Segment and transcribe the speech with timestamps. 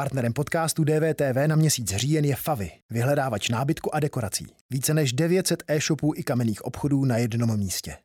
[0.00, 4.46] Partnerem podcastu DVTV na měsíc říjen je Favy, vyhledávač nábytku a dekorací.
[4.70, 7.96] Více než 900 e-shopů i kamenných obchodů na jednom místě.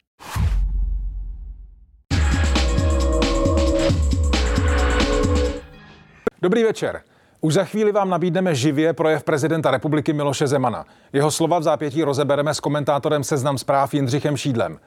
[6.41, 7.01] Dobrý večer.
[7.41, 10.85] Už za chvíli vám nabídneme živě projev prezidenta republiky Miloše Zemana.
[11.13, 14.79] Jeho slova v zápětí rozebereme s komentátorem Seznam zpráv Jindřichem Šídlem.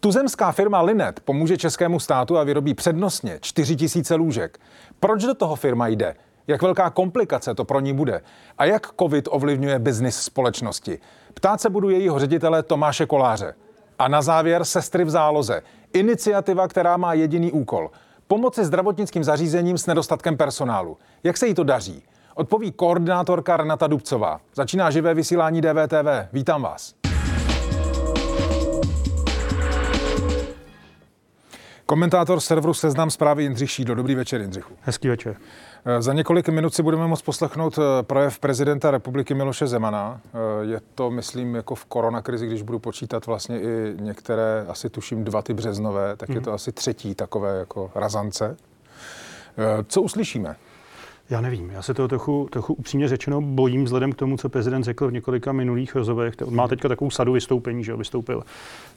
[0.00, 3.76] Tuzemská firma Linet pomůže českému státu a vyrobí přednostně 4
[4.10, 4.58] 000 lůžek.
[5.00, 6.14] Proč do toho firma jde?
[6.50, 8.20] Jak velká komplikace to pro ní bude?
[8.58, 10.98] A jak COVID ovlivňuje biznis společnosti?
[11.34, 13.54] Ptát se budu jejího ředitele Tomáše Koláře.
[13.98, 15.62] A na závěr sestry v záloze.
[15.92, 17.90] Iniciativa, která má jediný úkol–
[18.30, 20.98] Pomoci zdravotnickým zařízením s nedostatkem personálu.
[21.24, 22.02] Jak se jí to daří?
[22.34, 24.40] Odpoví koordinátorka Renata Dubcová.
[24.54, 26.32] Začíná živé vysílání DVTV.
[26.32, 26.94] Vítám vás.
[31.86, 33.94] Komentátor serveru Seznam zprávy Jindřich Šídlo.
[33.94, 34.74] Dobrý večer, Jindřichu.
[34.80, 35.36] Hezký večer.
[35.84, 40.20] Eh, za několik minut si budeme moct poslechnout eh, projev prezidenta republiky Miloše Zemana.
[40.24, 45.24] Eh, je to, myslím, jako v koronakrizi, když budu počítat vlastně i některé, asi tuším
[45.24, 46.54] dva ty březnové, tak je to mhm.
[46.54, 48.56] asi třetí takové jako razance.
[49.88, 50.56] Co uslyšíme?
[51.30, 54.84] Já nevím, já se toho trochu, trochu upřímně řečeno bojím vzhledem k tomu, co prezident
[54.84, 56.34] řekl v několika minulých rozhovorech.
[56.44, 58.42] On má teďka takovou sadu vystoupení, že vystoupil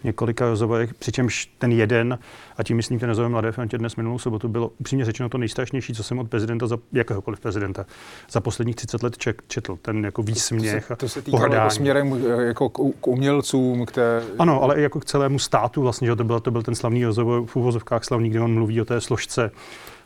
[0.01, 2.19] v několika rozhovorech, přičemž ten jeden,
[2.57, 5.93] a tím myslím ten rozhovor Mladé frontě dnes minulou sobotu, bylo upřímně řečeno to nejstrašnější,
[5.93, 7.85] co jsem od prezidenta, za, jakéhokoliv prezidenta,
[8.31, 9.77] za posledních 30 let ček, četl.
[9.81, 13.85] Ten jako výsměch to se, to se týkalo jako směrem eh, jako k, k umělcům,
[13.85, 14.23] které...
[14.39, 17.05] Ano, ale i jako k celému státu vlastně, že to byl, to byl ten slavný
[17.05, 19.51] rozhovor v úvozovkách slavný, kde on mluví o té složce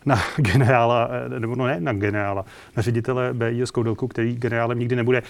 [0.08, 2.45] na generála, nebo no ne na generála,
[2.77, 5.23] na ředitele BIS Koudelku, který generálem nikdy nebude.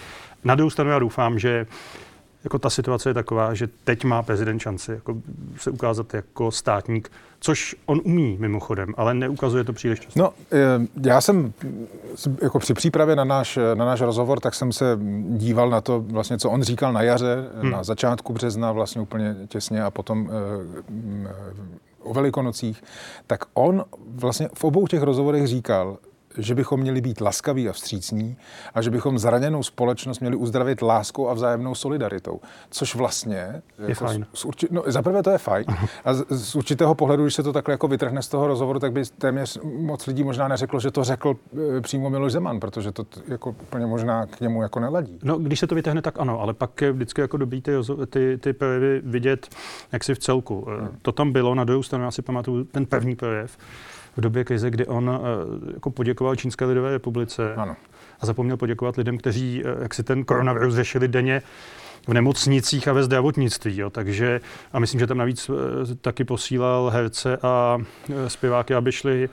[0.44, 1.66] Na druhou stranu já doufám, že
[2.44, 5.17] jako ta situace je taková, že teď má prezident šanci jako
[5.58, 10.20] se ukázat jako státník, což on umí mimochodem, ale neukazuje to příliš často.
[10.20, 11.53] No, eh, já jsem
[12.42, 16.38] jako při přípravě na náš, na náš rozhovor, tak jsem se díval na to, vlastně,
[16.38, 17.72] co on říkal na jaře, hmm.
[17.72, 20.93] na začátku března, vlastně úplně těsně a potom eh,
[22.08, 22.84] o Velikonocích,
[23.28, 25.98] tak on vlastně v obou těch rozhovorech říkal,
[26.37, 28.37] že bychom měli být laskaví a vstřícní
[28.73, 32.39] a že bychom zraněnou společnost měli uzdravit láskou a vzájemnou solidaritou.
[32.70, 33.61] Což vlastně...
[33.80, 34.25] Je jako fajn.
[34.33, 35.65] Z, z urči, no, zaprvé to je fajn.
[36.05, 38.92] A z, z určitého pohledu, když se to takhle jako vytrhne z toho rozhovoru, tak
[38.92, 41.36] by téměř moc lidí možná neřeklo, že to řekl
[41.77, 45.19] e, přímo Miloš Zeman, protože to jako úplně možná k němu jako neladí.
[45.23, 47.71] No, když se to vytrhne, tak ano, ale pak je vždycky jako dobrý ty,
[48.09, 49.48] ty, ty projevy vidět
[49.92, 50.65] jak si v celku.
[50.67, 50.98] Hmm.
[51.02, 53.58] To tam bylo, na druhou stranu já si pamatuju ten první projev,
[54.17, 57.76] v době krize, kdy on eh, jako poděkoval Čínské lidové republice ano.
[58.20, 61.42] a zapomněl poděkovat lidem, kteří eh, jak si ten koronavirus řešili denně
[62.08, 63.78] v nemocnicích a ve zdravotnictví.
[63.78, 63.89] Jo.
[63.89, 64.42] Takže,
[64.73, 67.78] a myslím, že tam navíc eh, taky posílal herce a
[68.28, 69.30] zpěváky, aby šli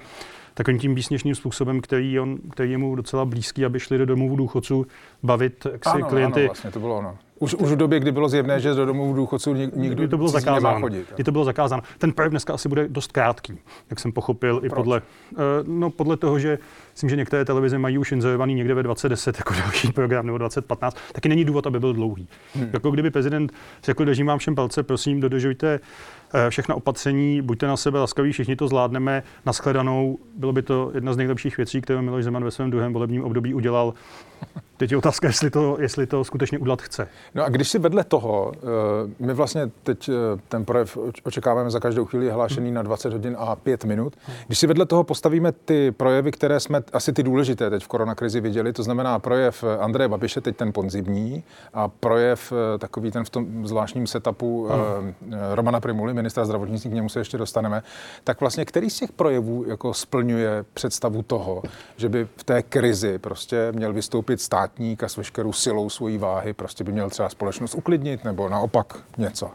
[0.54, 4.36] takovým tím výsměšným způsobem, který, on, který je mu docela blízký, aby šli do domovů
[4.36, 4.86] důchodců
[5.22, 6.40] bavit jak si ano, klienty.
[6.40, 7.18] Ano, vlastně to bylo ono.
[7.38, 10.80] Už, už v době, kdy bylo zjevné, že do domovů důchodců nikdo to bylo zakázáno.
[10.80, 11.06] chodit.
[11.14, 11.82] Kdy to bylo zakázáno.
[11.98, 13.58] Ten projev dneska asi bude dost krátký,
[13.90, 14.72] jak jsem pochopil, Proč?
[14.72, 15.02] i podle,
[15.32, 16.58] uh, no, podle toho, že
[16.94, 20.96] myslím, že některé televize mají už inzerovaný někde ve 2010 jako další program nebo 2015,
[21.12, 22.28] taky není důvod, aby byl dlouhý.
[22.54, 22.70] Hmm.
[22.72, 23.52] Jako kdyby prezident
[23.84, 25.80] řekl, držím vám všem palce, prosím, dodržujte
[26.36, 30.18] Eh, všechna opatření, buďte na sebe laskaví, všichni to zvládneme, naschledanou.
[30.36, 33.54] Bylo by to jedna z nejlepších věcí, kterou Miloš Zeman ve svém druhém volebním období
[33.54, 33.94] udělal.
[34.76, 37.08] Teď je otázka, jestli to, jestli to skutečně udělat chce.
[37.34, 40.12] No a když si vedle toho, eh, my vlastně teď eh,
[40.48, 44.16] ten projev očekáváme za každou chvíli hlášený na 20 hodin a 5 minut.
[44.46, 48.40] Když si vedle toho postavíme ty projevy, které jsme asi ty důležité teď v koronakrizi
[48.40, 53.66] viděli, to znamená projev Andreje Babiše, teď ten ponzibní, a projev takový ten v tom
[53.66, 55.14] zvláštním setupu hmm.
[55.52, 57.82] Romana Primuly, ministra zdravotnictví, k němu se ještě dostaneme,
[58.24, 61.62] tak vlastně který z těch projevů jako splňuje představu toho,
[61.96, 66.52] že by v té krizi prostě měl vystoupit státník a s veškerou silou svojí váhy
[66.52, 69.50] prostě by měl třeba společnost uklidnit nebo naopak něco?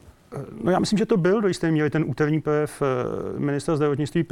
[0.64, 4.26] No já myslím, že to byl do jisté míry ten úterní projev eh, ministra zdravotnictví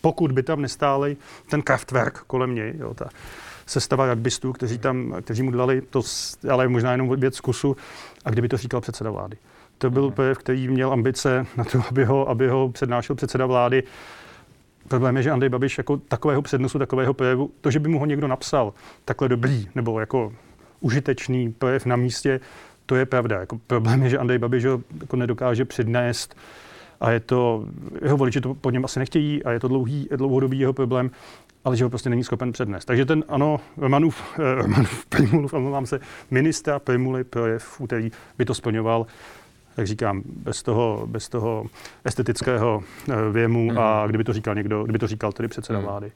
[0.00, 1.16] pokud by tam nestáli
[1.50, 3.08] ten Kraftwerk kolem něj, jo, ta
[3.66, 6.02] sestava rugbystů, kteří, tam, kteří mu dali to,
[6.50, 7.76] ale možná jenom věc kusu,
[8.24, 9.36] a kdyby to říkal předseda vlády.
[9.78, 13.82] To byl projev, který měl ambice na to, aby ho, aby ho přednášel předseda vlády.
[14.88, 18.06] Problém je, že Andrej Babiš jako takového přednosu, takového projevu, to, že by mu ho
[18.06, 20.32] někdo napsal takhle dobrý nebo jako
[20.80, 22.40] užitečný projev na místě,
[22.86, 23.40] to je pravda.
[23.40, 26.36] Jako problém je, že Andrej Babiš ho jako nedokáže přednést
[27.00, 27.64] a je to,
[28.02, 31.10] jeho voliči to po něm asi nechtějí a je to dlouhý, dlouhodobý jeho problém,
[31.64, 32.84] ale že ho prostě není schopen přednést.
[32.84, 35.54] Takže ten, ano, Romanův, eh, Romanův Primulův,
[35.84, 36.00] se,
[36.30, 39.06] ministra Primuly projev v úterý by to splňoval.
[39.76, 41.66] Jak říkám, bez toho, bez toho
[42.04, 43.78] estetického eh, věmu mm.
[43.78, 45.84] a kdyby to říkal někdo, kdyby to říkal tedy předseda mm.
[45.84, 46.12] vlády.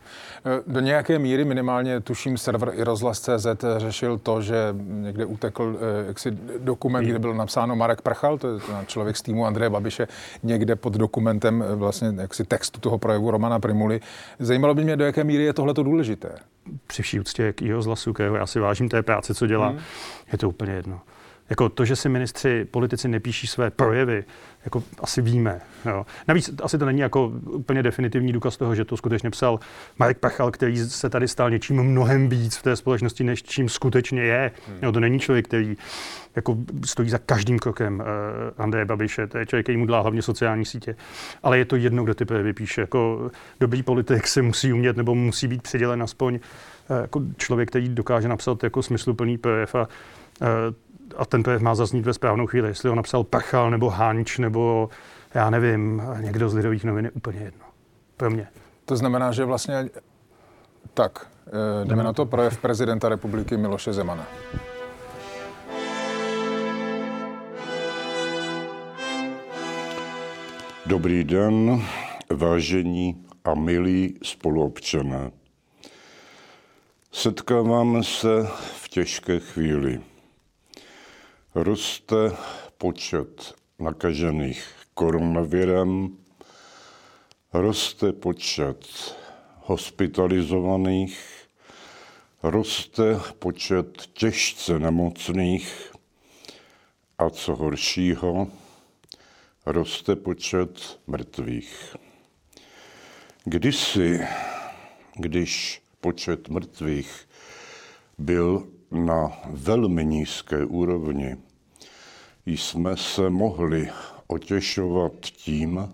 [0.46, 3.46] Eh, do nějaké míry minimálně tuším server i rozhlas.cz
[3.76, 8.60] řešil to, že někde utekl eh, jaksi dokument, kde bylo napsáno Marek Prchal, to je
[8.86, 10.08] člověk z týmu Andreje Babiše,
[10.42, 14.00] někde pod dokumentem vlastně jaksi textu toho projevu Romana Primuly.
[14.38, 16.28] Zajímalo by mě, do jaké míry je tohle důležité.
[16.86, 19.78] Při vší úctě k jeho zlasu, kterého já si vážím té práce, co dělá, mm.
[20.32, 21.00] je to úplně jedno.
[21.50, 24.24] Jako to, že si ministři, politici nepíší své projevy,
[24.64, 25.60] jako asi víme.
[25.86, 26.06] Jo.
[26.28, 29.60] Navíc asi to není jako úplně definitivní důkaz toho, že to skutečně psal
[29.98, 34.22] Marek Pachal, který se tady stal něčím mnohem víc v té společnosti, než čím skutečně
[34.22, 34.50] je.
[34.68, 34.78] Hmm.
[34.82, 35.76] Jo, to není člověk, který
[36.36, 38.04] jako stojí za každým krokem uh,
[38.64, 40.96] Andreje Babiše, to je člověk, který mu dlá hlavně sociální sítě.
[41.42, 42.80] Ale je to jedno, kdo ty projevy píše.
[42.80, 43.30] Jako
[43.60, 48.28] dobrý politik se musí umět nebo musí být přidělen aspoň uh, jako člověk, který dokáže
[48.28, 49.88] napsat jako smysluplný projev a
[50.40, 50.46] uh,
[51.18, 52.68] a ten projev má zaznít ve správnou chvíli.
[52.68, 54.90] Jestli ho napsal Pachal nebo Hanč nebo
[55.34, 57.64] já nevím, někdo z Lidových novin je úplně jedno.
[58.16, 58.48] Pro mě.
[58.84, 59.88] To znamená, že vlastně
[60.94, 64.26] tak, eh, jdeme na to projev prezidenta republiky Miloše Zemana.
[70.86, 71.82] Dobrý den,
[72.30, 75.30] vážení a milí spoluobčané.
[77.12, 78.48] Setkáváme se
[78.82, 80.00] v těžké chvíli
[81.62, 82.36] roste
[82.78, 84.62] počet nakažených
[84.94, 86.14] koronavirem,
[87.52, 88.86] roste počet
[89.66, 91.18] hospitalizovaných,
[92.42, 95.92] roste počet těžce nemocných
[97.18, 98.48] a co horšího,
[99.66, 101.96] roste počet mrtvých.
[103.44, 104.20] Kdysi,
[105.14, 107.28] když počet mrtvých
[108.18, 111.47] byl na velmi nízké úrovni,
[112.56, 113.90] jsme se mohli
[114.26, 115.92] otěšovat tím,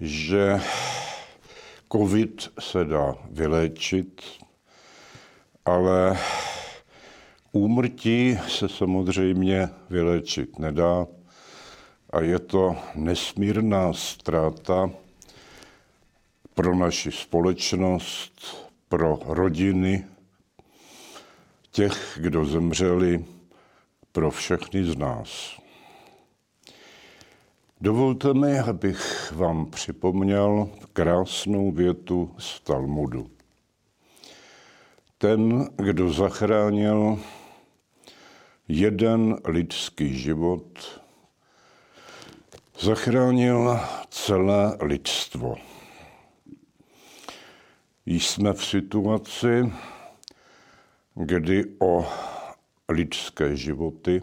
[0.00, 0.60] že
[1.92, 4.22] COVID se dá vyléčit,
[5.64, 6.18] ale
[7.52, 11.06] úmrtí se samozřejmě vyléčit nedá
[12.10, 14.90] a je to nesmírná ztráta
[16.54, 20.04] pro naši společnost, pro rodiny
[21.70, 23.24] těch, kdo zemřeli,
[24.12, 25.60] pro všechny z nás.
[27.80, 33.30] Dovolte mi, abych vám připomněl krásnou větu z Talmudu.
[35.18, 37.18] Ten, kdo zachránil
[38.68, 41.00] jeden lidský život,
[42.80, 43.80] zachránil
[44.10, 45.56] celé lidstvo.
[48.06, 49.72] Jsme v situaci,
[51.14, 52.06] kdy o
[52.88, 54.22] lidské životy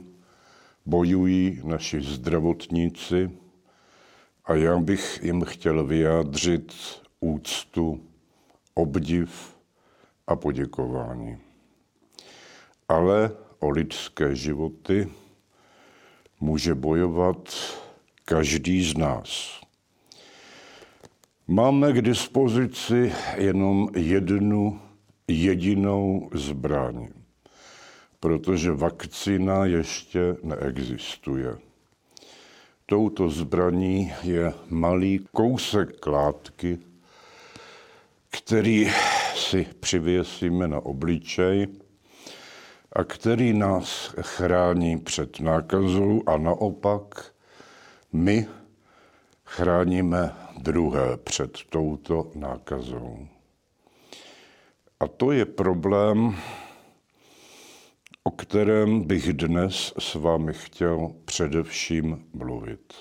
[0.86, 3.32] bojují naši zdravotníci
[4.46, 6.74] a já bych jim chtěl vyjádřit
[7.20, 8.04] úctu,
[8.74, 9.58] obdiv
[10.28, 11.38] a poděkování.
[12.88, 15.10] Ale o lidské životy
[16.40, 17.56] může bojovat
[18.26, 19.62] každý z nás.
[21.48, 24.80] Máme k dispozici jenom jednu
[25.28, 27.08] jedinou zbraň
[28.20, 31.58] protože vakcína ještě neexistuje.
[32.86, 36.78] Touto zbraní je malý kousek látky,
[38.30, 38.92] který
[39.36, 41.68] si přivěsíme na obličej
[42.94, 47.32] a který nás chrání před nákazou a naopak
[48.14, 48.48] my
[49.46, 53.28] chráníme druhé před touto nákazou.
[55.00, 56.36] A to je problém,
[58.24, 62.94] o kterém bych dnes s vámi chtěl především mluvit.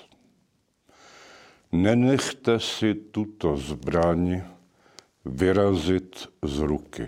[1.71, 4.41] Nenechte si tuto zbraň
[5.25, 7.07] vyrazit z ruky.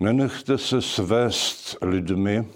[0.00, 2.48] Nenechte se svést lidmi,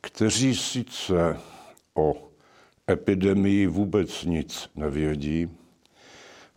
[0.00, 1.40] kteří sice
[1.94, 2.30] o
[2.90, 5.48] epidemii vůbec nic nevědí,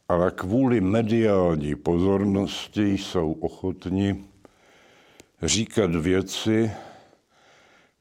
[0.09, 4.32] ale kvůli mediální pozornosti jsou ochotni
[5.43, 6.71] říkat věci,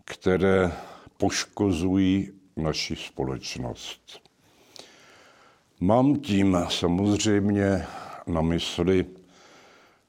[0.05, 0.73] které
[1.17, 4.23] poškozují naši společnost.
[5.81, 7.87] Mám tím samozřejmě
[8.27, 9.07] na mysli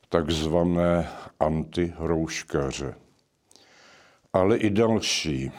[0.10, 1.10] takzvané
[1.40, 2.96] antihrouškaře,
[4.34, 5.52] ale i další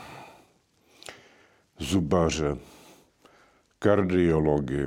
[1.78, 2.56] zubaře,
[3.78, 4.86] kardiology,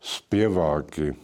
[0.00, 1.14] zpěváky,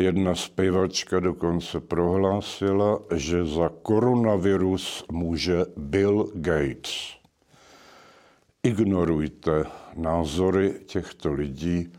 [0.00, 7.16] Jedna zpěvačka dokonce prohlásila, že za koronavirus může Bill Gates.
[8.62, 9.64] ignorujte
[9.96, 11.92] názory těchto lidí,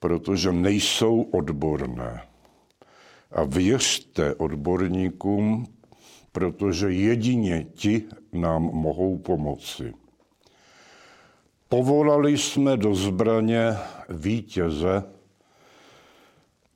[0.00, 2.22] protože nejsou odborné.
[3.32, 5.66] A věřte odborníkům,
[6.32, 9.94] protože jedině ti nám mohou pomoci.
[11.68, 13.76] Povolali jsme do zbraně
[14.08, 15.17] vítěze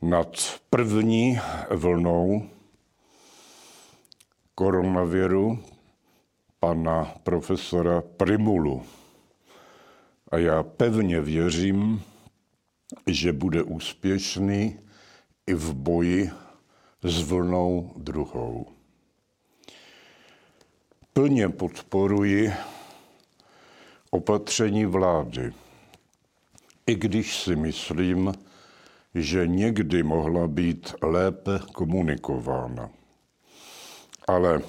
[0.03, 1.39] nad první
[1.71, 2.49] vlnou
[4.55, 5.59] koronaviru
[6.61, 8.83] pana profesora Primulu.
[10.31, 12.03] A já pevně věřím,
[13.07, 14.79] že bude úspěšný
[15.47, 16.31] i v boji
[17.03, 18.67] s vlnou druhou.
[21.13, 22.53] Plně podporuji
[24.11, 25.53] opatření vlády,
[26.87, 28.33] i když si myslím,
[29.15, 32.91] že někdy mohla být lépe komunikována.
[34.29, 34.63] Ale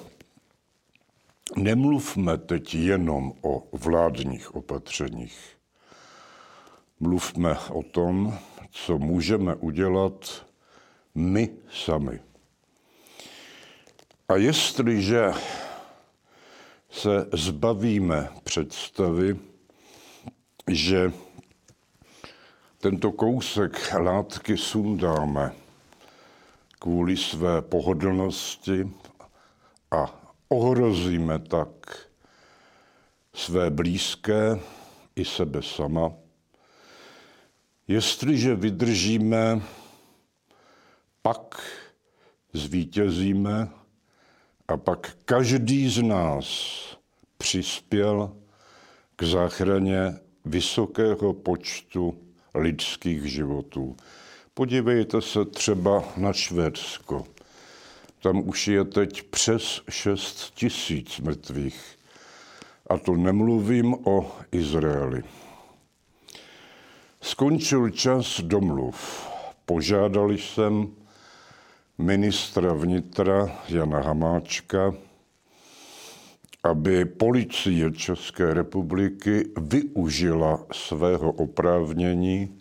[1.56, 5.56] nemluvme teď jenom o vládních opatřeních.
[7.00, 8.38] Mluvme o tom,
[8.70, 10.46] co můžeme udělat
[11.14, 12.20] my sami.
[14.28, 15.32] A jestliže
[16.90, 19.36] se zbavíme představy,
[20.70, 21.12] že
[22.84, 25.52] tento kousek látky sundáme
[26.78, 28.90] kvůli své pohodlnosti
[29.90, 31.68] a ohrozíme tak
[33.34, 34.60] své blízké
[35.16, 36.12] i sebe sama.
[37.88, 39.60] Jestliže vydržíme,
[41.22, 41.60] pak
[42.52, 43.68] zvítězíme
[44.68, 46.46] a pak každý z nás
[47.38, 48.36] přispěl
[49.16, 52.24] k záchraně vysokého počtu
[52.54, 53.96] lidských životů.
[54.54, 57.26] Podívejte se třeba na Švédsko.
[58.22, 61.96] Tam už je teď přes 6 tisíc mrtvých.
[62.86, 65.22] A to nemluvím o Izraeli.
[67.20, 69.28] Skončil čas domluv.
[69.66, 70.88] Požádali jsem
[71.98, 74.94] ministra vnitra Jana Hamáčka,
[76.64, 82.58] aby policie České republiky využila svého oprávnění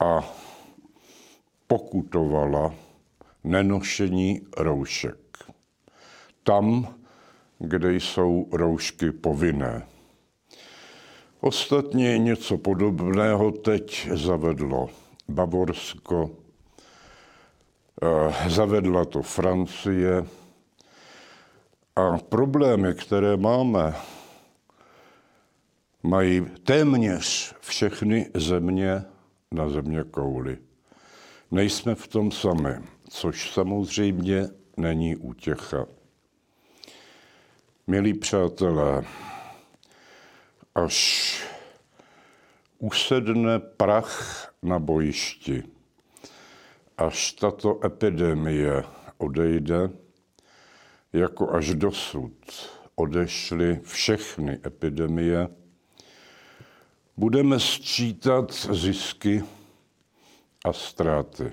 [0.00, 0.34] a
[1.66, 2.74] pokutovala
[3.44, 5.18] nenošení roušek.
[6.42, 6.94] Tam,
[7.58, 9.86] kde jsou roušky povinné.
[11.40, 14.88] Ostatně něco podobného teď zavedlo
[15.28, 16.30] Bavorsko,
[18.02, 20.26] eh, zavedla to Francie.
[21.96, 23.94] A problémy, které máme,
[26.02, 29.04] mají téměř všechny země
[29.52, 30.58] na země kouli.
[31.50, 35.86] Nejsme v tom sami což samozřejmě není útěcha.
[37.86, 39.04] Milí přátelé,
[40.74, 41.46] až
[42.78, 45.62] usedne prach na bojišti,
[46.98, 48.84] až tato epidemie
[49.18, 49.90] odejde,
[51.18, 52.32] jako až dosud
[52.94, 55.48] odešly všechny epidemie,
[57.16, 59.44] budeme sčítat zisky
[60.64, 61.52] a ztráty.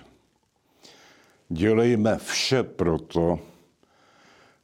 [1.49, 3.39] Dělejme vše proto,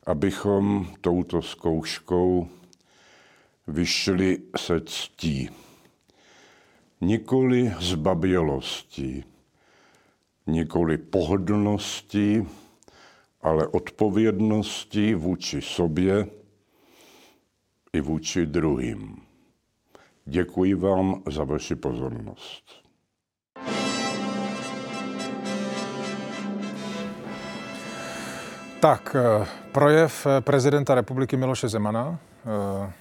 [0.05, 2.47] abychom touto zkouškou
[3.67, 5.49] vyšli se ctí.
[7.01, 9.23] Nikoli zbabělostí,
[10.47, 12.47] nikoli pohodlností,
[13.41, 16.27] ale odpovědností vůči sobě
[17.93, 19.17] i vůči druhým.
[20.25, 22.63] Děkuji vám za vaši pozornost.
[28.79, 32.19] Tak, eh, projev eh, prezidenta republiky Miloše Zemana.
[32.45, 32.93] Eh,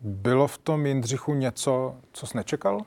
[0.00, 2.80] bylo v tom Jindřichu něco, co jsi nečekal?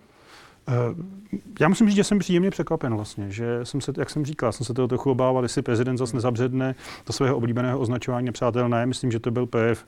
[1.59, 4.65] Já musím říct, že jsem příjemně překvapen vlastně, že jsem se, jak jsem říkal, jsem
[4.65, 6.75] se toho trochu obával, jestli prezident zase nezabředne
[7.07, 8.85] do svého oblíbeného označování nepřátelné.
[8.85, 9.85] Myslím, že to byl projev,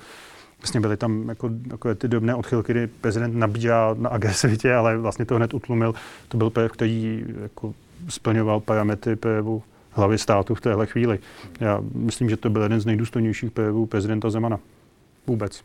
[0.61, 5.25] Vlastně byly tam jako, jako ty dobné odchylky, kdy prezident nabíjá na agresivitě, ale vlastně
[5.25, 5.93] to hned utlumil.
[6.27, 7.73] To byl projev, který jako
[8.09, 11.19] splňoval parametry projevu hlavy státu v téhle chvíli.
[11.59, 14.59] Já myslím, že to byl jeden z nejdůstojnějších projevů prezidenta Zemana.
[15.27, 15.63] Vůbec.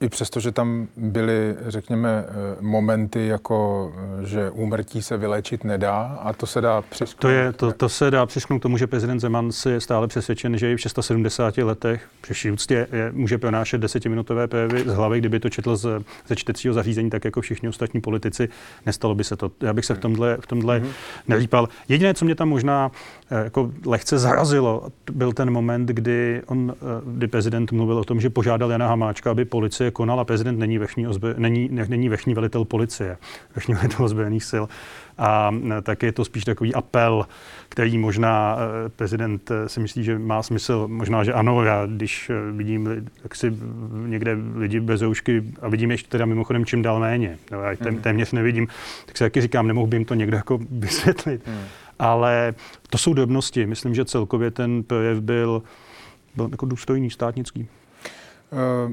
[0.00, 6.18] I přesto, že tam byly, řekněme, eh, momenty, jako eh, že úmrtí se vyléčit nedá
[6.22, 7.20] a to se dá přisknout.
[7.20, 10.58] To, je, to, to se dá přisknout tomu, že prezident Zeman si je stále přesvědčen,
[10.58, 15.40] že i v 670 letech při úctě je, může pronášet desetiminutové projevy z hlavy, kdyby
[15.40, 18.48] to četl z, ze čtecího zařízení, tak jako všichni ostatní politici,
[18.86, 19.50] nestalo by se to.
[19.60, 20.92] Já bych se v tomhle, v tomhle mm-hmm.
[21.28, 21.68] nerýpal.
[21.88, 22.90] Jediné, co mě tam možná
[23.30, 26.74] jako lehce zarazilo, byl ten moment, kdy, on,
[27.06, 30.24] kdy prezident mluvil o tom, že požádal Jana Hamáčka, aby policie konala.
[30.24, 33.16] Prezident není vrchní, ozbe, není, není vrchní velitel policie,
[33.54, 34.64] vrchní velitel ozbrojených sil.
[35.18, 37.26] A tak je to spíš takový apel,
[37.68, 38.58] který možná
[38.96, 40.88] prezident si myslí, že má smysl.
[40.88, 42.88] Možná, že ano, já když vidím
[43.22, 43.52] jak si
[44.06, 47.94] někde lidi bez roušky a vidím ještě teda mimochodem čím dál méně, no, já tém,
[47.94, 48.02] mhm.
[48.02, 48.68] téměř nevidím,
[49.06, 51.42] tak se taky říkám, nemohu by jim to někdo jako vysvětlit.
[51.46, 51.64] Hmm.
[51.98, 52.54] Ale
[52.90, 53.66] to jsou drobnosti.
[53.66, 55.62] Myslím, že celkově ten projev byl,
[56.36, 57.68] byl jako důstojný, státnický.
[58.52, 58.92] Uh,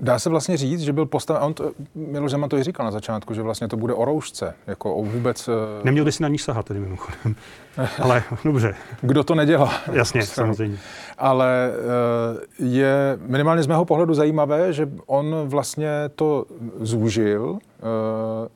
[0.00, 2.92] Dá se vlastně říct, že byl postaven, on to, Miloš Zeman to i říkal na
[2.92, 5.48] začátku, že vlastně to bude o roušce, jako o vůbec...
[5.48, 7.36] Eh, Neměl by si na ní sahat tedy mimochodem,
[8.02, 8.74] ale dobře.
[9.00, 9.72] Kdo to nedělá?
[9.92, 10.78] Jasně, samozřejmě.
[11.18, 16.44] Ale eh, je minimálně z mého pohledu zajímavé, že on vlastně to
[16.80, 17.58] zúžil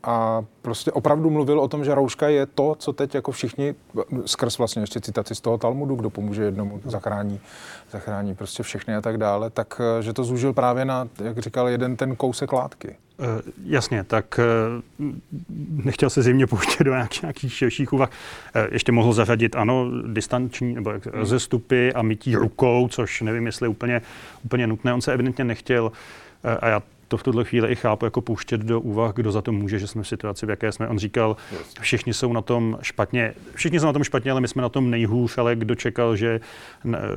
[0.03, 3.75] a prostě opravdu mluvil o tom, že rouška je to, co teď jako všichni,
[4.27, 7.41] skrz vlastně ještě citaci z toho Talmudu, kdo pomůže jednomu, zachrání,
[7.91, 11.97] zachrání prostě všechny a tak dále, tak že to zúžil právě na, jak říkal, jeden
[11.97, 12.97] ten kousek látky.
[13.19, 13.27] Uh,
[13.65, 14.41] jasně, tak
[14.99, 15.09] uh,
[15.85, 18.11] nechtěl se zimně pouštět do nějakých, nějakých širších úvah.
[18.57, 23.69] Uh, ještě mohl zařadit, ano, distanční nebo jak, rozestupy a mytí rukou, což nevím, jestli
[23.69, 24.03] úplně,
[24.45, 24.95] úplně nutné.
[24.95, 25.93] On se evidentně nechtěl,
[26.61, 29.53] a já to v tuhle chvíli i chápu, jako pouštět do úvah, kdo za to
[29.53, 30.89] může, že jsme v situaci, v jaké jsme.
[30.89, 31.37] On říkal,
[31.81, 34.91] všichni jsou na tom špatně, všichni jsou na tom špatně, ale my jsme na tom
[34.91, 36.41] nejhůř, ale kdo čekal, že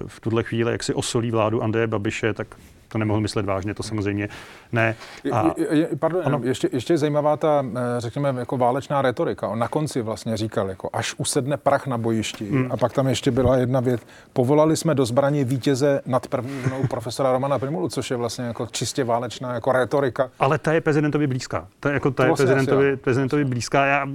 [0.08, 2.48] v tuhle chvíli, jak si osolí vládu Andreje Babiše, tak
[2.92, 4.30] to nemohl myslet vážně, to samozřejmě
[4.72, 4.96] ne.
[5.32, 6.40] A, je, pardon, ano.
[6.44, 9.48] ještě, ještě zajímavá ta, eh, řekněme, jako válečná retorika.
[9.48, 12.50] On na konci vlastně říkal, jako až usedne prach na bojišti.
[12.50, 12.72] Hmm.
[12.72, 14.02] A pak tam ještě byla jedna věc.
[14.34, 19.04] Povolali jsme do zbraní vítěze nad prvnou profesora Romana Primulu, což je vlastně jako čistě
[19.04, 20.30] válečná jako retorika.
[20.40, 21.68] Ale ta je prezidentovi blízká.
[21.80, 23.86] Ta, jako, ta je prezidentovi, prezidentovi blízká.
[23.86, 24.08] Já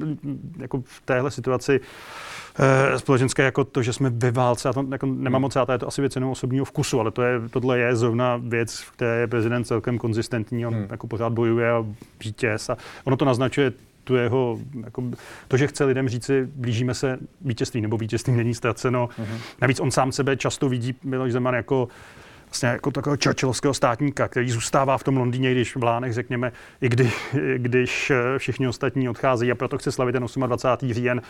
[0.59, 1.81] jako v téhle situaci
[2.97, 5.89] společenské jako to, že jsme ve válce, a to jako nemám moc to je to
[5.89, 9.27] asi věc jenom osobního vkusu, ale to je, tohle je zrovna věc, v které je
[9.27, 10.87] prezident celkem konzistentní, on hmm.
[10.91, 11.85] jako pořád bojuje a
[12.25, 13.73] vítěz a ono to naznačuje
[14.05, 15.03] tu jeho, jako,
[15.49, 19.09] to, že chce lidem říci, blížíme se vítězství, nebo vítězství není ztraceno.
[19.19, 21.89] hmm Navíc on sám sebe často vidí, Miloš Zeman, jako
[22.47, 26.89] vlastně jako takového Churchillovského státníka, který zůstává v tom Londýně, když v Lánech, řekněme, i
[26.89, 27.13] kdy,
[27.57, 30.93] když eh, všichni ostatní odchází a proto chce slavit ten 28.
[30.93, 31.23] říjen.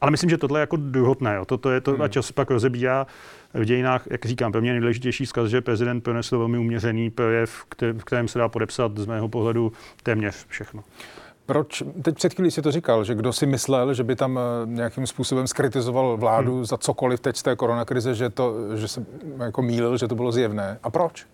[0.00, 1.34] Ale myslím, že tohle je jako druhotné.
[1.34, 1.44] Jo.
[1.44, 2.02] Toto je to, hmm.
[2.02, 3.06] a čas pak rozebíjá
[3.54, 7.50] v dějinách, jak říkám, pro mě nejdůležitější vzkaz, že prezident pronesl velmi uměřený projev,
[7.98, 10.84] v kterém se dá podepsat z mého pohledu téměř všechno.
[11.46, 14.66] Proč, teď před chvílí si to říkal, že kdo si myslel, že by tam eh,
[14.66, 16.64] nějakým způsobem skritizoval vládu hmm.
[16.64, 19.06] za cokoliv teď z té koronakrize, že, to, že se
[19.44, 20.78] jako mýlil, že to bylo zjevné.
[20.82, 21.26] A proč?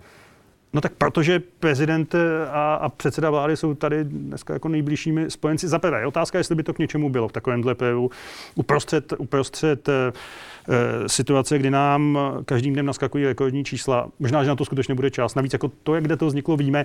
[0.73, 2.15] No tak protože prezident
[2.51, 5.69] a, a předseda vlády jsou tady dneska jako nejbližšími spojenci.
[5.69, 8.11] Za prvé, otázka, jestli by to k něčemu bylo v takovémhle projevu
[8.55, 10.13] uprostřed, uprostřed Eh,
[11.07, 14.09] situace, kdy nám každým dnem naskakují rekordní čísla.
[14.18, 15.35] Možná, že na to skutečně bude čas.
[15.35, 16.85] Navíc jako to, jak kde to vzniklo, víme.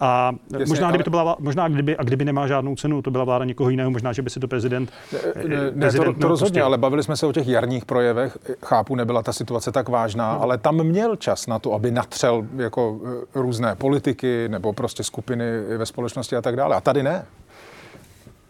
[0.00, 0.92] A Jasně, možná, ale...
[0.92, 3.90] kdyby to byla, možná kdyby, a kdyby nemá žádnou cenu, to byla vláda někoho jiného,
[3.90, 4.92] možná, že by si to prezident.
[5.12, 6.62] Ne, ne, prezident to, to rozhodně, prostě...
[6.62, 8.38] ale bavili jsme se o těch jarních projevech.
[8.64, 10.42] Chápu, nebyla ta situace tak vážná, no.
[10.42, 15.44] ale tam měl čas na to, aby natřel jako eh, různé politiky nebo prostě skupiny
[15.76, 16.76] ve společnosti a tak dále.
[16.76, 17.24] A tady ne.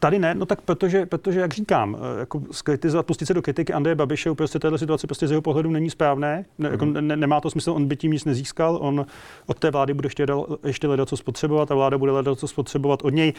[0.00, 3.72] Tady ne, no tak protože, protože jak říkám, eh, jako skritizovat, pustit se do kritiky
[3.72, 6.44] Andreje Babiše prostě této situace prostě z jeho pohledu není správné.
[6.58, 7.06] Ne, jako mhm.
[7.06, 9.06] ne, nemá to smysl, on by tím nic nezískal, on
[9.46, 10.26] od té vlády bude ještě,
[10.64, 13.32] ještě hledat, co spotřebovat a vláda bude hledat, co spotřebovat od něj.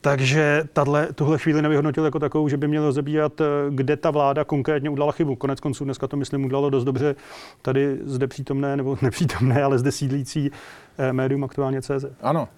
[0.00, 4.44] Takže tato, tuhle chvíli nevyhodnotil jako takovou, že by měl rozebírat, eh, kde ta vláda
[4.44, 5.36] konkrétně udělala chybu.
[5.36, 7.14] Konec konců dneska to, myslím, udělalo dost dobře
[7.62, 10.50] tady zde přítomné, nebo nepřítomné, ale zde sídlící
[10.98, 12.04] eh, médium aktuálně CZ.
[12.22, 12.48] Ano.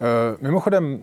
[0.00, 0.98] E, mimochodem,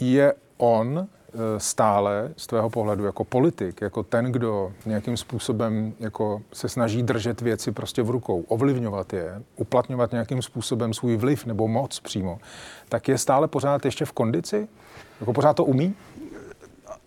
[0.00, 6.42] je on eh, stále z tvého pohledu jako politik, jako ten, kdo nějakým způsobem jako
[6.52, 11.68] se snaží držet věci prostě v rukou, ovlivňovat je, uplatňovat nějakým způsobem svůj vliv nebo
[11.68, 12.38] moc přímo,
[12.88, 14.68] tak je stále pořád ještě v kondici?
[15.20, 15.94] Jako pořád to umí?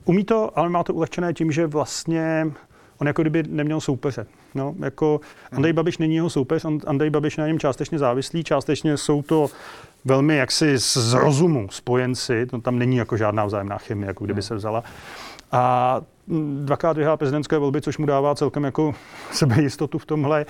[0.06, 2.52] Umí to, ale má to ulehčené tím, že vlastně
[2.98, 4.26] on jako kdyby neměl soupeře.
[4.56, 9.22] No, jako Andrej Babiš není jeho soupeř, Andrej Babiš na něm částečně závislý, částečně jsou
[9.22, 9.48] to
[10.08, 14.56] velmi jaksi z rozumu spojenci, to tam není jako žádná vzájemná chemie, jako kdyby se
[14.56, 14.84] vzala.
[15.52, 16.02] A
[16.64, 18.96] dvakrát vyhrál prezidentské volby, což mu dává celkem jako
[19.32, 20.46] sebejistotu v tomhle.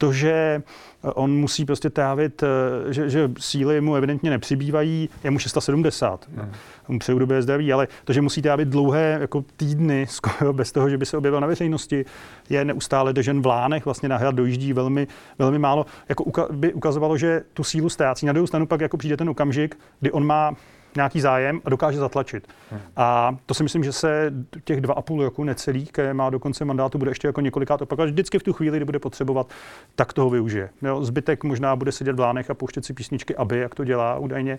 [0.00, 0.62] To, že
[1.02, 6.52] on musí prostě trávit, eh, že, že síly mu evidentně nepřibývají, je mu 670, hmm.
[6.88, 10.90] mu přeju době zdraví, ale to, že musí trávit dlouhé jako týdny skoro bez toho,
[10.90, 12.04] že by se objevil na veřejnosti,
[12.50, 15.06] je neustále držen v lánech, vlastně na hrad dojíždí velmi,
[15.38, 18.26] velmi málo, jako uka, by ukazovalo, že tu sílu ztrácí.
[18.26, 20.54] Na druhou stranu pak jako přijde ten okamžik, kdy on má
[20.96, 22.48] nějaký zájem a dokáže zatlačit.
[22.70, 22.80] Hmm.
[22.96, 24.32] A to si myslím, že se
[24.64, 27.82] těch dva a půl roku necelý, které má do konce mandátu, bude ještě jako několikrát
[27.82, 28.10] opakovat.
[28.10, 29.50] Vždycky v tu chvíli, kdy bude potřebovat,
[29.94, 30.70] tak toho využije.
[30.82, 34.18] Jo, zbytek možná bude sedět v lánech a pouštět si písničky, aby, jak to dělá
[34.18, 34.58] údajně,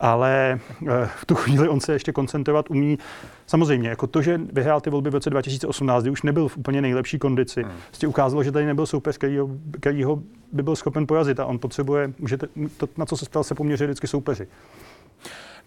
[0.00, 2.98] ale eh, v tu chvíli on se ještě koncentrovat umí.
[3.46, 6.82] Samozřejmě, jako to, že vyhrál ty volby v roce 2018, kdy už nebyl v úplně
[6.82, 7.72] nejlepší kondici, hmm.
[7.86, 9.48] prostě ukázalo, že tady nebyl soupeř, který ho,
[9.80, 13.44] který ho by byl schopen porazit a on potřebuje, můžete, to, na co se stal,
[13.44, 14.48] se poměřit vždycky soupeři.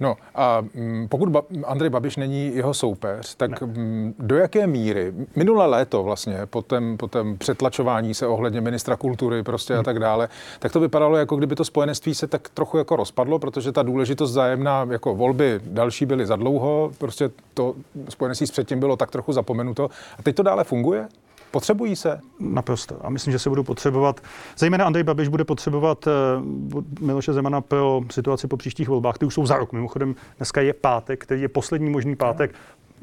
[0.01, 3.67] No a mm, pokud ba- Andrej Babiš není jeho soupeř, tak ne.
[3.67, 9.43] Mm, do jaké míry, minulé léto vlastně, po tom, po přetlačování se ohledně ministra kultury
[9.43, 9.79] prostě hmm.
[9.79, 13.39] a tak dále, tak to vypadalo, jako kdyby to spojenectví se tak trochu jako rozpadlo,
[13.39, 17.75] protože ta důležitost zájemná, jako volby další byly za dlouho, prostě to
[18.09, 19.89] spojenectví s předtím bylo tak trochu zapomenuto.
[20.19, 21.07] A teď to dále funguje?
[21.51, 22.19] Potřebují se?
[22.39, 23.05] Naprosto.
[23.05, 24.21] A myslím, že se budou potřebovat,
[24.57, 29.17] zejména Andrej Babiš bude potřebovat uh, Miloše Zemana pro situaci po příštích volbách.
[29.17, 29.71] Ty už jsou za rok.
[29.71, 32.55] Mimochodem, dneska je pátek, který je poslední možný pátek,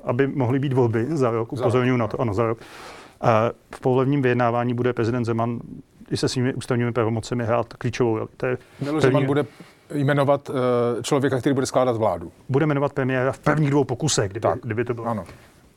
[0.05, 1.53] aby mohly být volby za rok.
[1.53, 2.59] Upozorňuji na to, ano, za rok.
[3.23, 3.29] Uh,
[3.75, 5.61] v povolebním vyjednávání bude prezident Zeman
[6.11, 8.57] i se svými ústavními pravomocemi hrát klíčovou roli.
[8.81, 9.47] Miloš Zeman bude
[9.95, 10.57] jmenovat uh,
[11.03, 12.33] člověka, který bude skládat vládu.
[12.49, 15.07] Bude jmenovat premiéra v prvních dvou pokusech, kdyby, kdyby to bylo.
[15.07, 15.25] Ano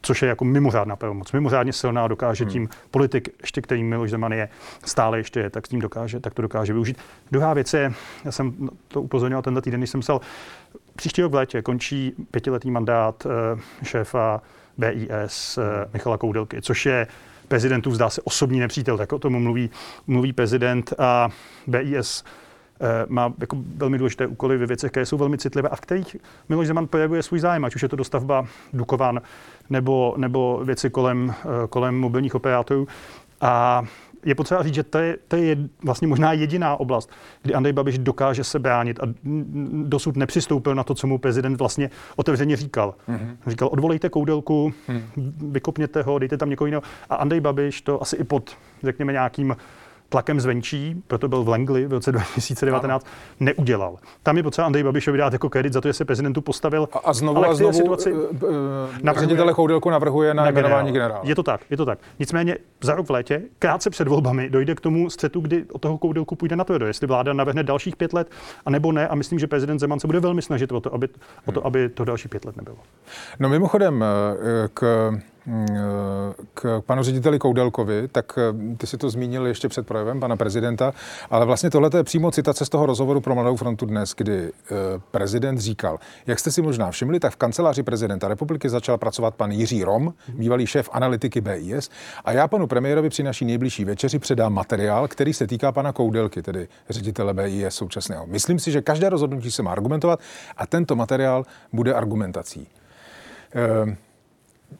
[0.02, 2.54] což je jako mimořádná pravomoc, mimořádně silná, dokáže hmm.
[2.54, 4.50] tím politik, ještě kterým Miloš Zeman je,
[4.86, 6.98] stále ještě je, tak s tím dokáže, tak to dokáže využít.
[7.32, 7.94] Druhá věc je,
[8.26, 10.22] já jsem to upozornil tenhle týden, když jsem psal,
[10.96, 13.32] příští rok v létě končí pětiletý mandát uh,
[13.84, 14.42] šéfa
[14.78, 17.08] BIS eh, Michala Koudelky, což je
[17.48, 19.70] prezidentův zdá se osobní nepřítel, tak o tom mluví,
[20.08, 21.30] mluví prezident a
[21.68, 22.41] BIS Eh,
[23.08, 26.16] má jako velmi důležité úkoly ve věcech, které jsou velmi citlivé a v kterých
[26.50, 29.22] Miloš Zeman projevuje svůj zájem, ať už je to dostavba Dukovan
[29.70, 32.88] nebo, nebo věci kolem, eh, kolem mobilních operátorů.
[33.42, 33.84] A
[34.26, 37.10] je potřeba říct, že to je, to je vlastně možná jediná oblast,
[37.42, 39.04] kdy Andrej Babiš dokáže se bránit a
[39.84, 42.96] dosud nepřistoupil na to, co mu prezident vlastně otevřeně říkal.
[43.10, 43.36] Mm-hmm.
[43.48, 45.02] Říkal, odvolejte koudelku, mm.
[45.52, 46.82] vykopněte ho, dejte tam někoho jiného.
[47.10, 49.56] A Andrej Babiš to asi i pod, řekněme, nějakým
[50.12, 53.00] tlakem zvenčí, proto byl v Langley v roce 2019, ano.
[53.40, 53.98] neudělal.
[54.24, 56.90] Tam je potřeba Andrej Babišovi dát jako kredit za to, že se prezidentu postavil.
[56.94, 58.20] A, a znovu a znovu situaci uh,
[59.04, 61.22] uh, ředitele Koudelku navrhuje na jmenování generála.
[61.24, 62.00] Je to tak, je to tak.
[62.20, 65.98] Nicméně za rok v létě, krátce před volbami, dojde k tomu střetu, kdy od toho
[65.98, 68.32] Koudelku půjde na to, jestli vláda navrhne dalších pět let,
[68.66, 69.08] a nebo ne.
[69.08, 71.08] A myslím, že prezident Zeman se bude velmi snažit o to, aby,
[71.46, 71.68] o to, hmm.
[71.68, 72.78] aby to další pět let nebylo.
[73.40, 74.06] No mimochodem,
[74.74, 75.12] k
[76.54, 80.94] k panu řediteli Koudelkovi, tak eh, ty si to zmínil ještě před projevem pana prezidenta,
[81.30, 84.76] ale vlastně tohle je přímo citace z toho rozhovoru pro Mladou frontu dnes, kdy eh,
[85.12, 89.52] prezident říkal, jak jste si možná všimli, tak v kanceláři prezidenta republiky začal pracovat pan
[89.52, 91.90] Jiří Rom, bývalý šéf analytiky BIS,
[92.26, 96.42] a já panu premiérovi při naší nejbližší večeři předám materiál, který se týká pana Koudelky,
[96.42, 98.26] tedy ředitele BIS současného.
[98.28, 100.20] Myslím si, že každé rozhodnutí se má argumentovat
[100.58, 102.68] a tento materiál bude argumentací.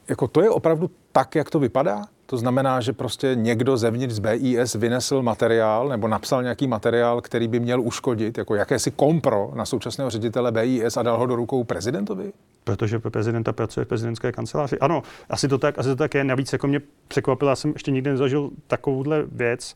[0.08, 2.02] Jako to je opravdu tak, jak to vypadá?
[2.26, 7.48] To znamená, že prostě někdo zevnitř z BIS vynesl materiál nebo napsal nějaký materiál, který
[7.48, 11.64] by měl uškodit, jako jakési kompro na současného ředitele BIS a dal ho do rukou
[11.64, 12.34] prezidentovi?
[12.64, 14.80] Protože prezidenta pracuje v prezidentské kanceláři.
[14.80, 16.24] Ano, asi to tak, asi to tak je.
[16.24, 19.76] Navíc jako mě překvapilo, já jsem ještě nikdy nezažil takovouhle věc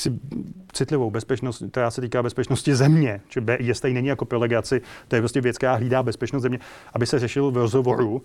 [0.00, 0.12] si
[0.72, 5.22] citlivou bezpečnost, která se týká bezpečnosti země, či BIS tady není jako prelegaci, to je
[5.22, 6.58] prostě věc, která hlídá bezpečnost země,
[6.92, 8.22] aby se řešil v rozhovoru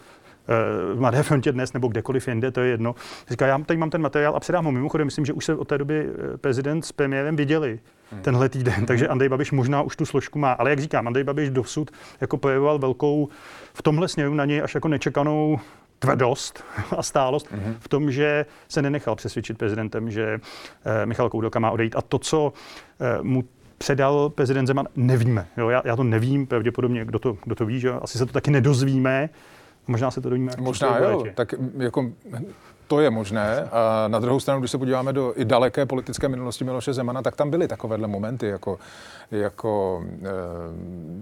[0.93, 2.95] v Mladé frontě dnes nebo kdekoliv jinde, to je jedno.
[3.29, 4.71] Říká, já tady mám ten materiál a předám ho.
[4.71, 7.79] Mimochodem, myslím, že už se od té doby eh, prezident s premiérem viděli
[8.11, 8.21] hmm.
[8.21, 8.85] tenhle týden, hmm.
[8.85, 10.51] takže Andrej Babiš možná už tu složku má.
[10.51, 13.29] Ale jak říkám, Andrej Babiš dosud jako projevoval velkou
[13.73, 15.59] v tomhle směru na něj až jako nečekanou
[15.99, 16.63] tvrdost
[16.97, 17.75] a stálost mm-hmm.
[17.79, 20.39] v tom, že se nenechal přesvědčit prezidentem, že
[20.85, 21.95] eh, Michal Koudelka má odejít.
[21.95, 22.53] A to, co
[22.99, 23.43] eh, mu
[23.77, 25.47] předal prezident Zeman, nevíme.
[25.57, 28.33] Jo, já, já to nevím, pravděpodobně, kdo to, kdo to ví, že asi se to
[28.33, 29.29] taky nedozvíme.
[29.87, 30.51] Možná se to dovíme.
[30.59, 32.05] Možná jo, tak jako
[32.87, 33.67] to je možné.
[33.71, 37.35] A na druhou stranu, když se podíváme do i daleké politické minulosti Miloše Zemana, tak
[37.35, 38.79] tam byly takovéhle momenty, jako,
[39.31, 40.27] jako e,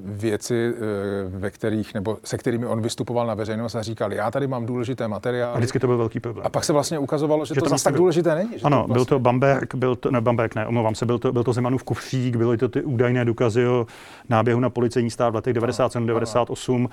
[0.06, 4.48] věci, e, ve kterých, nebo se kterými on vystupoval na veřejnost a říkal, já tady
[4.48, 5.54] mám důležité materiály.
[5.54, 6.46] A vždycky to byl velký problém.
[6.46, 8.52] A pak se vlastně ukazovalo, že, že to, to zase tak důležité není.
[8.60, 8.94] Že ano, to vlastně...
[8.94, 11.84] byl to Bamberg, byl to, ne Bamberg, ne, omlouvám se, byl to, byl to Zemanův
[11.84, 13.88] kufřík, byly to ty údajné důkazy o
[14.30, 16.90] náběhu na policejní stát v letech 97, 98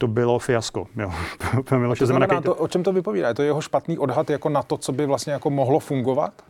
[0.00, 0.86] to bylo fiasko.
[0.96, 1.12] Jo.
[1.98, 3.28] to znamená, to, o čem to vypovídá?
[3.28, 6.42] Je to jeho špatný odhad jako na to, co by vlastně jako mohlo fungovat?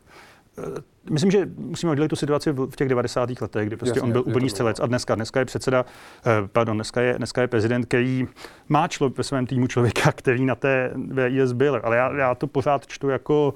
[0.59, 0.63] Eh,
[1.11, 3.31] myslím, že musíme oddělit tu situaci v těch 90.
[3.41, 5.85] letech, kdy prostě Jasně, on byl úplný střelec a dneska, dneska je předseda,
[6.27, 8.29] eh, pardon, dneska je, dneska je prezident, který
[8.69, 12.47] má člověk ve svém týmu člověka, který na té VIS byl, ale já, já to
[12.47, 13.55] pořád čtu jako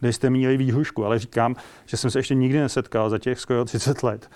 [0.00, 3.64] kde jste měli výhrušku, ale říkám, že jsem se ještě nikdy nesetkal za těch skoro
[3.64, 4.30] 30 let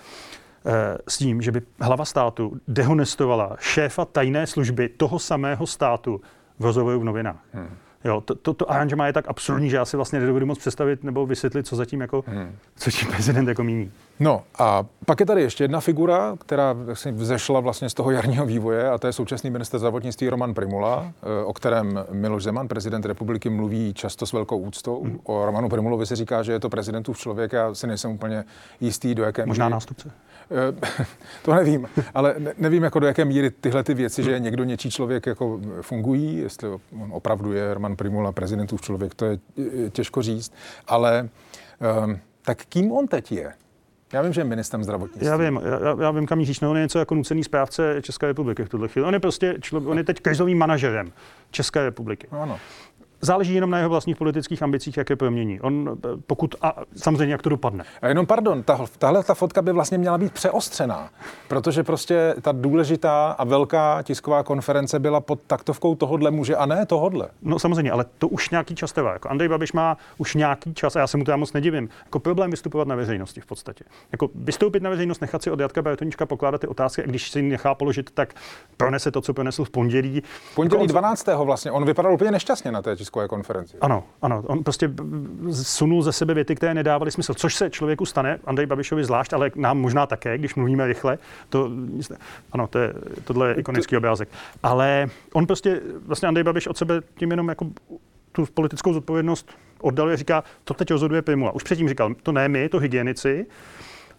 [1.07, 6.21] s tím, že by hlava státu dehonestovala šéfa tajné služby toho samého státu
[6.59, 7.39] v rozhovoru v novinách.
[7.53, 7.69] Hmm.
[8.05, 11.03] Jo, to, to, to aranžma je tak absurdní, že já si vlastně nedovedu moc představit
[11.03, 12.55] nebo vysvětlit, co zatím jako, hmm.
[12.75, 13.91] co tím prezident jako míní.
[14.19, 16.75] No a pak je tady ještě jedna figura, která
[17.11, 21.43] vzešla vlastně z toho jarního vývoje a to je současný minister zdravotnictví Roman Primula, eh,
[21.45, 25.03] o kterém Miloš Zeman, prezident republiky, mluví často s velkou úctou.
[25.03, 25.19] Hmm.
[25.23, 28.43] O Romanu Primulovi se říká, že je to prezidentův člověk, já si nejsem úplně
[28.79, 29.73] jistý, do jaké Možná míry...
[29.73, 30.11] nástupce.
[30.51, 31.05] Eh,
[31.43, 35.25] to nevím, ale nevím, jako do jaké míry tyhle ty věci, že někdo něčí člověk
[35.25, 39.39] jako fungují, jestli on opravdu je Roman Primula prezidentův člověk, to je
[39.89, 40.53] těžko říct,
[40.87, 41.29] ale
[42.05, 43.53] um, tak kým on teď je?
[44.13, 45.27] Já vím, že je ministrem zdravotnictví.
[45.27, 46.59] Já vím, já, já vím, kam míříš.
[46.59, 49.07] No, on je něco jako nucený správce České republiky v tuhle chvíli.
[49.07, 51.11] On je prostě člověk, on je teď krizovým manažerem
[51.51, 52.27] České republiky.
[52.31, 52.59] Ano
[53.21, 55.61] záleží jenom na jeho vlastních politických ambicích, jak je promění.
[55.61, 57.83] On, pokud, a samozřejmě, jak to dopadne.
[58.01, 61.09] A jenom pardon, ta, tahle ta fotka by vlastně měla být přeostřená,
[61.47, 66.85] protože prostě ta důležitá a velká tisková konference byla pod taktovkou tohodle muže a ne
[66.85, 67.29] tohodle.
[67.41, 69.13] No samozřejmě, ale to už nějaký čas trvá.
[69.13, 71.89] Jako Andrej Babiš má už nějaký čas a já se mu to moc nedivím.
[72.05, 73.83] Jako problém vystupovat na veřejnosti v podstatě.
[74.11, 77.41] Jako vystoupit na veřejnost, nechat si od Jatka Bartonička pokládat ty otázky, a když si
[77.41, 78.33] nechá položit, tak
[78.77, 80.23] pronese to, co pronesl v pondělí.
[80.51, 81.27] V pondělí jako 12.
[81.27, 83.77] vlastně, on vypadal úplně nešťastně na té tiskové konferenci.
[83.81, 84.43] Ano, ano.
[84.47, 84.91] On prostě
[85.63, 89.51] sunul ze sebe věty, které nedávaly smysl, což se člověku stane, Andrej Babišovi zvlášť, ale
[89.55, 91.17] nám možná také, když mluvíme rychle.
[91.49, 91.71] To,
[92.51, 92.93] ano, to je,
[93.23, 94.29] tohle je ikonický obrázek.
[94.63, 97.67] Ale on prostě, vlastně Andrej Babiš od sebe tím jenom jako
[98.31, 101.51] tu politickou zodpovědnost oddaluje, říká, to teď rozhoduje Primula.
[101.51, 103.45] Už předtím říkal, to ne my, to hygienici,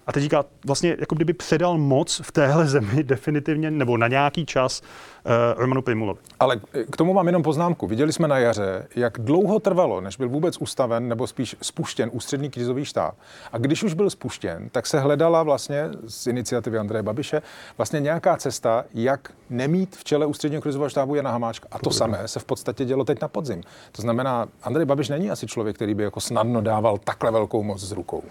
[0.08, 4.46] a teď říká, vlastně jako kdyby předal moc v téhle zemi definitivně nebo na nějaký
[4.46, 6.20] čas uh, Romanu Primulovi.
[6.40, 7.86] Ale k tomu mám jenom poznámku.
[7.86, 12.50] Viděli jsme na jaře, jak dlouho trvalo, než byl vůbec ustaven nebo spíš spuštěn ústřední
[12.50, 13.14] krizový štáb.
[13.52, 17.42] A když už byl spuštěn, tak se hledala vlastně z iniciativy Andreje Babiše
[17.76, 21.68] vlastně nějaká cesta, jak nemít v čele ústředního krizového štábu Jana Hamáčka.
[21.70, 23.62] A to samé se v podstatě dělo teď na podzim.
[23.92, 27.80] To znamená, Andrej Babiš není asi člověk, který by jako snadno dával takhle velkou moc
[27.80, 28.22] z rukou.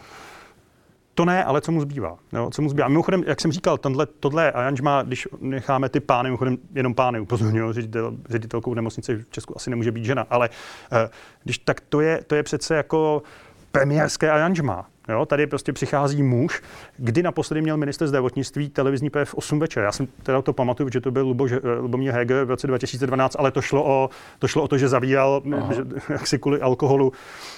[1.17, 2.17] To ne, ale co mu zbývá?
[2.33, 2.87] Jo, co mu zbývá?
[2.87, 7.73] Mimochodem, jak jsem říkal, tenhle, tohle aranžma, když necháme ty pány, mimochodem jenom pány, upozorňuji,
[7.73, 10.49] ředitel, ředitelkou v nemocnici v Česku asi nemůže být žena, ale
[10.91, 11.09] eh,
[11.43, 13.23] když, tak to je, to je přece jako
[13.71, 14.85] premiérské aranžma.
[15.09, 16.61] Jo, tady prostě přichází muž,
[16.97, 19.83] kdy naposledy měl minister zdravotnictví televizní PF 8 večer.
[19.83, 23.35] Já jsem teda to pamatuju, že to byl Lubo, eh, Lubomír Heger v roce 2012,
[23.39, 25.41] ale to šlo o to, šlo o to že zavíral
[25.75, 27.11] že, jaksi kvůli alkoholu.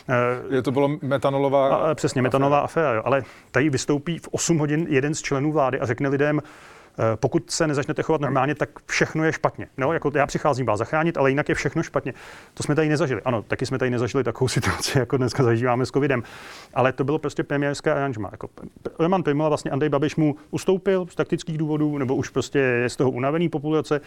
[0.10, 1.76] Eh, je to bylo metanolová...
[1.76, 2.94] A, přesně, metanolová aféra.
[2.94, 3.02] Jo.
[3.06, 6.79] Ale tady vystoupí v 8 hodin jeden z členů vlády a řekne lidem, Eh,
[7.16, 9.68] pokud se nezačnete chovat normálně, tak všechno je špatně.
[9.78, 12.14] No, jako já přicházím vás zachránit, ale jinak je všechno špatně.
[12.54, 13.22] To jsme tady nezažili.
[13.26, 16.24] Ano, taky jsme tady nezažili takovou situaci, jako dneska zažíváme s covidem.
[16.74, 18.30] Ale to bylo prostě premiérské aranžma.
[18.32, 18.50] Jako
[19.00, 22.96] Roman Primula, vlastně Andrej Babiš mu ustoupil z taktických důvodů, nebo už prostě je z
[22.96, 24.02] toho unavený populace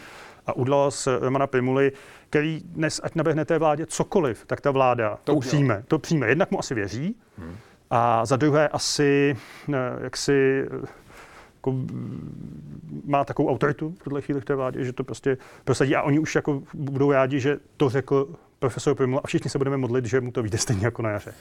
[0.47, 1.91] a udal s Romana Primuly,
[2.29, 5.83] který dnes, ať nabehne té vládě cokoliv, tak ta vláda to, to přijme.
[5.87, 6.27] To přijme.
[6.27, 7.55] Jednak mu asi věří, hmm.
[7.89, 9.35] a za druhé asi,
[9.73, 10.65] eh, jak si
[11.63, 11.77] jako
[13.05, 16.19] má takovou autoritu v tuhle chvíli v té vládě, že to prostě prosadí a oni
[16.19, 20.21] už jako budou rádi, že to řekl profesor Primula a všichni se budeme modlit, že
[20.21, 21.33] mu to vyjde stejně jako na jaře.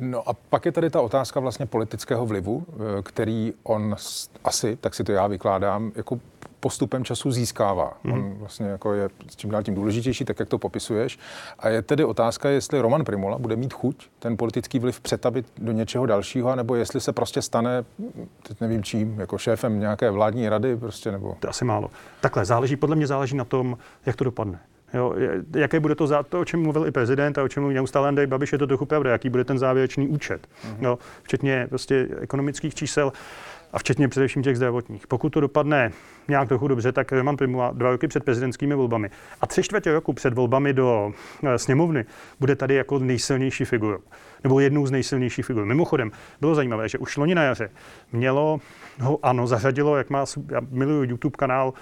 [0.00, 3.96] No a pak je tady ta otázka vlastně politického vlivu, eh, který on
[4.44, 6.20] asi, tak si to já vykládám, jako
[6.60, 7.92] postupem času získává.
[8.04, 8.12] Mm.
[8.12, 11.18] On vlastně jako je s čím dál tím důležitější, tak jak to popisuješ.
[11.58, 15.72] A je tedy otázka, jestli Roman Primula bude mít chuť ten politický vliv přetavit do
[15.72, 17.84] něčeho dalšího, nebo jestli se prostě stane,
[18.42, 21.36] teď nevím čím, jako šéfem nějaké vládní rady, prostě nebo...
[21.40, 21.90] To asi málo.
[22.20, 24.60] Takhle, záleží, podle mě záleží na tom, jak to dopadne.
[24.94, 25.14] Jo,
[25.56, 28.08] jaké bude to, za, to, o čem mluvil i prezident a o čem mluví neustále
[28.08, 30.46] Andrej Babiš, je to trochu pravda, jaký bude ten závěrečný účet.
[30.46, 30.84] Mm-hmm.
[30.84, 33.12] Jo, včetně prostě ekonomických čísel
[33.72, 35.06] a včetně především těch zdravotních.
[35.06, 35.92] Pokud to dopadne
[36.28, 40.12] nějak trochu dobře, tak Roman Primula dva roky před prezidentskými volbami a tři čtvrtě roku
[40.12, 42.04] před volbami do e, sněmovny
[42.40, 43.98] bude tady jako nejsilnější figurou,
[44.44, 45.64] nebo jednou z nejsilnějších figur.
[45.64, 47.70] Mimochodem, bylo zajímavé, že už loni na jaře
[48.12, 48.60] mělo
[49.00, 51.72] ho ANO, zařadilo, jak má, já miluju YouTube kanál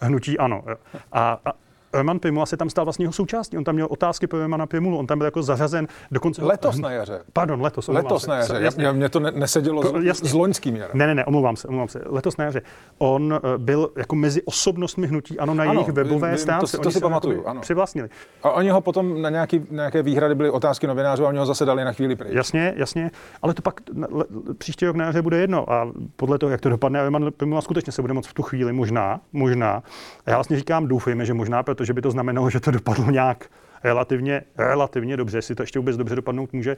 [0.00, 0.64] Hnutí ANO.
[1.12, 1.52] A, a
[1.96, 3.58] Roman Primula se tam stal vlastně jeho součástí.
[3.58, 6.44] On tam měl otázky pro Romana Primulu, on tam byl jako zařazen dokonce.
[6.44, 7.20] Letos na jaře.
[7.32, 7.88] Pardon, letos.
[7.88, 8.70] Letos na jaře.
[8.76, 10.98] Já, mě to nesedělo pro, s, s loňským jarem.
[10.98, 12.02] Ne, ne, ne, omlouvám se, omlouvám se.
[12.06, 12.62] Letos na jaře.
[12.98, 16.76] On uh, byl jako mezi osobnostmi hnutí, ano, na ano, jejich webové stránce.
[16.76, 17.60] To, to si pamatuju, ano.
[17.60, 18.08] Přivlastnili.
[18.42, 21.64] A oni ho potom na nějaký, nějaké výhrady byly otázky novinářů a oni ho zase
[21.64, 22.32] dali na chvíli pryč.
[22.32, 23.10] Jasně, jasně,
[23.42, 23.80] ale to pak
[24.10, 24.24] le,
[24.58, 27.92] příští rok na jaře bude jedno a podle toho, jak to dopadne, Roman Primula skutečně
[27.92, 29.82] se bude moc v tu chvíli možná, možná.
[30.26, 33.50] A já vlastně říkám, doufejme, že možná, protože by to znamenalo, že to dopadlo nějak
[33.84, 36.76] relativně, relativně dobře, si to ještě vůbec dobře dopadnout může,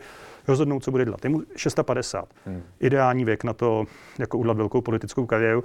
[0.48, 1.24] rozhodnout, co bude dělat.
[1.24, 2.28] Je mu 650.
[2.46, 2.62] Hmm.
[2.80, 3.84] Ideální věk na to,
[4.18, 5.64] jako udělat velkou politickou kariéru.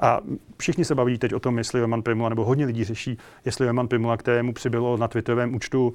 [0.00, 0.20] A
[0.58, 3.88] všichni se baví teď o tom, jestli Roman Primula, nebo hodně lidí řeší, jestli Roman
[3.88, 5.92] Primula, kterému přibylo na Twitterovém účtu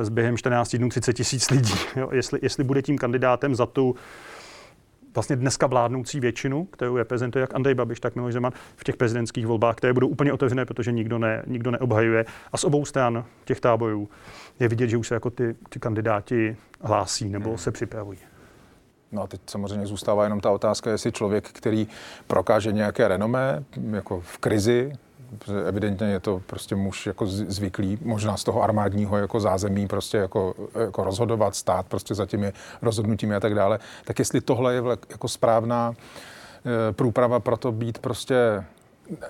[0.00, 3.94] s během 14 dnů 30 tisíc lidí, jo, jestli, jestli bude tím kandidátem za tu
[5.14, 9.46] vlastně dneska vládnoucí většinu, kterou reprezentuje jak Andrej Babiš, tak Miloš Zeman v těch prezidentských
[9.46, 12.24] volbách, které budou úplně otevřené, protože nikdo, ne, nikdo neobhajuje.
[12.52, 14.08] A z obou stran těch táborů
[14.60, 17.58] je vidět, že už se jako ty, ty kandidáti hlásí nebo hmm.
[17.58, 18.18] se připravují.
[19.12, 21.88] No a teď samozřejmě zůstává jenom ta otázka, jestli člověk, který
[22.26, 24.92] prokáže nějaké renomé, jako v krizi,
[25.66, 30.54] evidentně je to prostě muž jako zvyklý, možná z toho armádního jako zázemí prostě jako,
[30.84, 35.28] jako rozhodovat, stát prostě za těmi rozhodnutími a tak dále, tak jestli tohle je jako
[35.28, 35.92] správná
[36.88, 38.64] e, průprava pro to být prostě,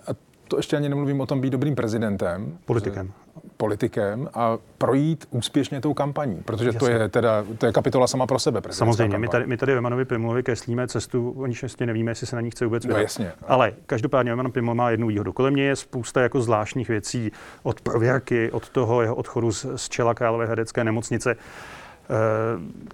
[0.06, 0.10] a
[0.48, 2.58] to ještě ani nemluvím o tom být dobrým prezidentem.
[2.64, 3.12] Politikem
[3.56, 6.80] politikem a projít úspěšně tou kampaní, protože Jasně.
[6.80, 8.60] to je teda to je kapitola sama pro sebe.
[8.70, 12.42] Samozřejmě, my tady, my tady Romanovi Primlovi kreslíme cestu, oni ještě nevíme, jestli se na
[12.42, 12.94] ní chce vůbec no.
[12.94, 13.32] No, jasně.
[13.48, 15.32] Ale každopádně Roman Priml má jednu výhodu.
[15.32, 19.88] Kolem mě je spousta jako zvláštních věcí, od prověrky, od toho jeho odchodu z, z
[19.88, 21.36] čela Králové hradecké nemocnice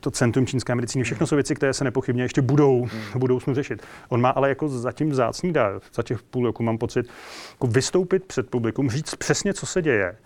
[0.01, 3.83] to Centrum čínské medicíny, všechno jsou věci, které se nepochybně ještě budou v budoucnu řešit.
[4.09, 7.07] On má ale jako zatím vzácný dar, za těch půl roku mám pocit,
[7.51, 10.17] jako vystoupit před publikum, říct přesně, co se děje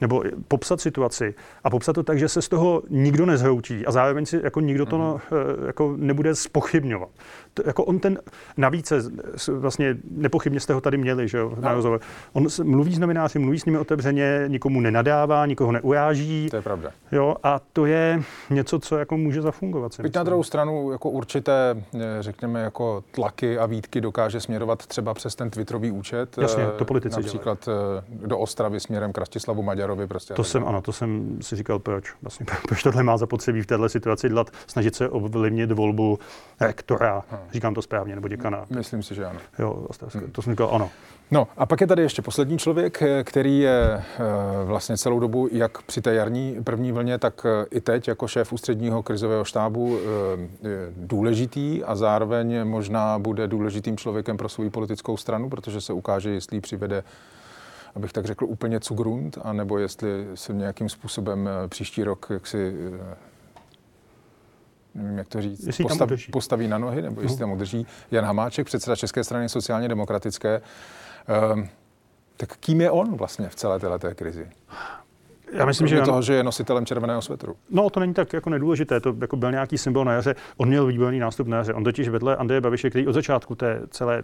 [0.00, 1.34] nebo popsat situaci
[1.64, 4.86] a popsat to tak, že se z toho nikdo nezhroutí a zároveň si jako nikdo
[4.86, 5.66] to mm-hmm.
[5.66, 7.08] jako nebude spochybňovat.
[7.66, 8.18] Jako on ten,
[8.56, 8.92] navíc
[9.52, 11.74] vlastně nepochybně jste ho tady měli, že jo, na no.
[11.74, 12.00] rozhovor.
[12.32, 16.48] On mluví s novináři, mluví s nimi otevřeně, nikomu nenadává, nikoho neuráží.
[16.50, 16.90] To je pravda.
[17.12, 20.00] Jo, a to je něco, co jako může zafungovat.
[20.00, 25.14] Byť na druhou stranu jako určité, eh, řekněme, jako tlaky a výtky dokáže směrovat třeba
[25.14, 26.38] přes ten Twitterový účet.
[26.38, 28.26] Jasně, to politici Například dělají.
[28.26, 30.34] do Ostravy směrem k Rastislavu Maďarovi prostě.
[30.34, 32.14] To jsem, ano, to jsem si říkal, proč.
[32.22, 36.18] Vlastně, proč tohle má zapotřebí v této situaci dělat, snažit se ovlivnit volbu
[36.60, 37.40] rektora, hmm.
[37.52, 38.66] Říkám to správně, nebo děkana.
[38.70, 39.38] Myslím si, že ano.
[39.58, 40.30] Jo, hmm.
[40.32, 40.90] to jsem říkal, ano.
[41.30, 44.04] No a pak je tady ještě poslední člověk, který je eh,
[44.64, 48.52] vlastně celou dobu, jak při té jarní první vlně, tak eh, i teď jako šéf
[48.52, 55.50] ústředního krizového štábu eh, důležitý a zároveň možná bude důležitým člověkem pro svou politickou stranu,
[55.50, 57.02] protože se ukáže, jestli přivede
[57.98, 63.16] abych tak řekl, úplně cugrund, anebo jestli se nějakým způsobem eh, příští rok jaksi eh,
[64.94, 67.40] nevím, jak to říct, jestli postaví, postaví na nohy, nebo jestli uh.
[67.40, 70.60] tam udrží Jan Hamáček, předseda České strany sociálně demokratické.
[71.52, 71.68] Um,
[72.36, 74.48] tak kým je on vlastně v celé této krizi?
[75.52, 77.56] Já myslím, že toho, že je nositelem červeného svetru.
[77.70, 80.34] No, to není tak jako nedůležité, to jako byl nějaký symbol na jaře.
[80.56, 81.74] On měl výborný nástup na jaře.
[81.74, 84.22] On totiž vedle Andreje Babiše, který od začátku té celé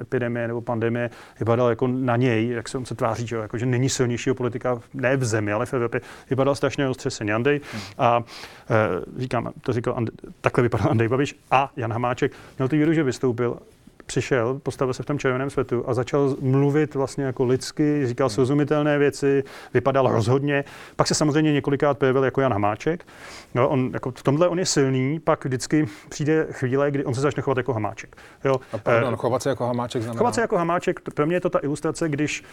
[0.00, 3.66] epidemie nebo pandemie vypadal jako na něj, jak se on se tváří, že, jako, že
[3.66, 6.00] není silnějšího politika ne v zemi, ale v Evropě,
[6.30, 7.60] vypadal strašně roztřeseně Andrej.
[7.72, 7.82] Hmm.
[7.98, 8.22] A
[8.70, 12.32] e, říkám, to říkal, Andrej, takhle vypadal Andrej Babiš a Jan Hamáček.
[12.58, 13.58] Měl tu víru, že vystoupil
[14.06, 18.34] přišel, postavil se v tom červeném světu a začal mluvit vlastně jako lidsky, říkal hmm.
[18.34, 20.64] srozumitelné věci, vypadal rozhodně.
[20.96, 23.06] Pak se samozřejmě několikrát projevil jako Jan Hamáček.
[23.54, 27.20] No, on, jako v tomhle on je silný, pak vždycky přijde chvíle, kdy on se
[27.20, 28.16] začne chovat jako Hamáček.
[28.44, 28.60] Jo.
[28.72, 30.18] A pardon, eh, chovat se jako Hamáček znamená?
[30.18, 32.44] Chovat se jako Hamáček, pro mě je to ta ilustrace, když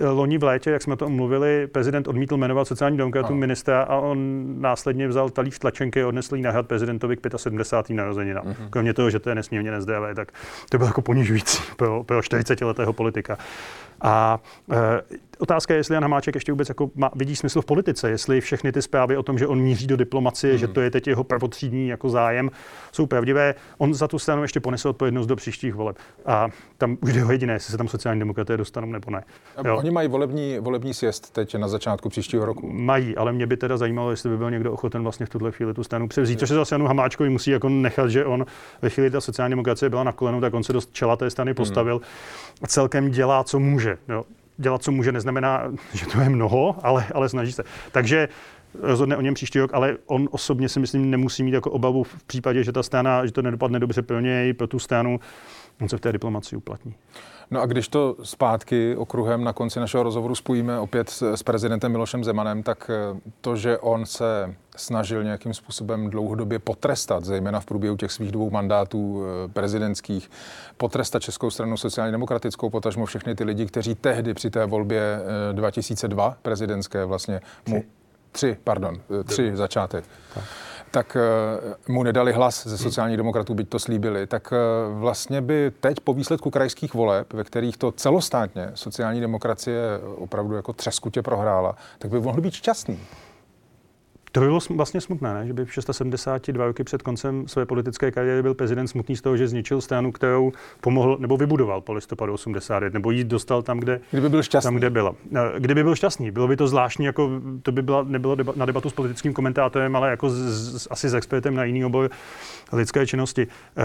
[0.00, 3.82] eh, loni v létě, jak jsme o tom mluvili, prezident odmítl jmenovat sociální demokratům ministra
[3.82, 7.96] a on následně vzal talíř tlačenky a odnesl ji na hrad prezidentovi k 75.
[7.96, 8.44] narozeninám.
[8.44, 8.70] Mm-hmm.
[8.70, 10.32] Kromě toho, že to je nesmírně nezdravé, tak
[10.70, 13.38] to bylo jako ponižující pro, pro 40-letého politika.
[14.00, 14.38] A
[14.72, 15.02] e,
[15.38, 18.72] otázka je, jestli Jan Hamáček ještě vůbec jako má, vidí smysl v politice, jestli všechny
[18.72, 20.58] ty zprávy o tom, že on míří do diplomacie, mm.
[20.58, 22.50] že to je teď jeho prvotřídní jako zájem,
[22.92, 23.54] jsou pravdivé.
[23.78, 25.96] On za tu stranu ještě ponese odpovědnost do příštích voleb.
[26.26, 29.22] A tam už jde o jediné, jestli se tam sociální demokraté dostanou nebo ne.
[29.64, 29.76] Jo.
[29.76, 32.72] Oni mají volební, volební sjezd teď na začátku příštího roku.
[32.72, 35.74] Mají, ale mě by teda zajímalo, jestli by byl někdo ochoten vlastně v tuhle chvíli
[35.74, 36.38] tu stranu převzít.
[36.38, 38.46] Což se zase Janu Hamáčkovi musí jako nechat, že on
[38.82, 41.54] ve chvíli ta sociální demokracie byla na kolenu, tak on se do čela té strany
[41.54, 42.02] postavil mm.
[42.62, 43.98] a celkem dělá, co může.
[44.08, 44.24] Jo
[44.58, 47.64] dělat, co může, neznamená, že to je mnoho, ale, ale snaží se.
[47.92, 48.28] Takže
[48.82, 52.24] rozhodne o něm příští rok, ale on osobně si myslím nemusí mít jako obavu v
[52.24, 55.20] případě, že ta strana, že to nedopadne dobře pro něj, pro tu stranu,
[55.80, 56.94] on se v té diplomaci uplatní.
[57.50, 62.24] No a když to zpátky okruhem na konci našeho rozhovoru spojíme opět s prezidentem Milošem
[62.24, 67.96] Zemanem, tak eh, to, že on se snažil nějakým způsobem dlouhodobě potrestat, zejména v průběhu
[67.96, 70.30] těch svých dvou mandátů eh, prezidentských,
[70.76, 75.20] potrestat Českou stranu sociálně demokratickou, potažmo všechny ty lidi, kteří tehdy při té volbě
[75.52, 77.84] 2002 eh, prezidentské vlastně mu...
[78.32, 80.04] Tři, pardon, tři začátek.
[80.34, 80.44] Tak
[80.90, 84.56] tak eh, mu nedali hlas ze sociálních demokratů, byť to slíbili, tak eh,
[84.94, 89.80] vlastně by teď po výsledku krajských voleb, ve kterých to celostátně sociální demokracie
[90.16, 92.98] opravdu jako třeskutě prohrála, tak by mohl být šťastný.
[94.32, 95.46] To by bylo vlastně smutné, ne?
[95.46, 99.36] že by v 672 roky před koncem své politické kariéry byl prezident smutný z toho,
[99.36, 104.00] že zničil stranu, kterou pomohl nebo vybudoval po listopadu 89, nebo jí dostal tam, kde,
[104.10, 104.66] Kdyby byl šťastný.
[104.66, 105.14] tam, kde byla.
[105.36, 107.30] Eh, kdyby byl šťastný, bylo by to zvláštní, jako
[107.62, 110.34] to by byla, nebylo deba, na debatu s politickým komentátorem, ale jako z,
[110.82, 112.10] z, asi s expertem na jiný obor
[112.72, 113.46] lidské činnosti.
[113.76, 113.82] Eh,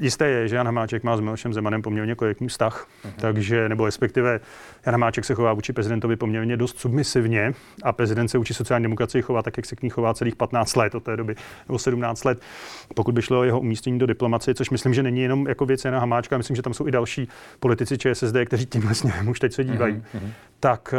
[0.00, 3.12] Jisté je, že Jan Hamáček má s Milošem Zemanem poměrně korektní vztah, uh-huh.
[3.16, 4.40] takže, nebo respektive
[4.86, 9.22] Jan Hamáček se chová vůči prezidentovi poměrně dost submisivně a prezident se vůči sociální demokracii
[9.22, 11.34] chová tak, jak se k ní chová celých 15 let od té doby,
[11.68, 12.40] nebo 17 let,
[12.94, 15.84] pokud by šlo o jeho umístění do diplomacie, což myslím, že není jenom jako věc
[15.84, 17.28] Jana Hamáčka, myslím, že tam jsou i další
[17.60, 20.30] politici ČSSD, kteří tímhle směrem už teď se dívají, uh-huh.
[20.60, 20.98] tak eh,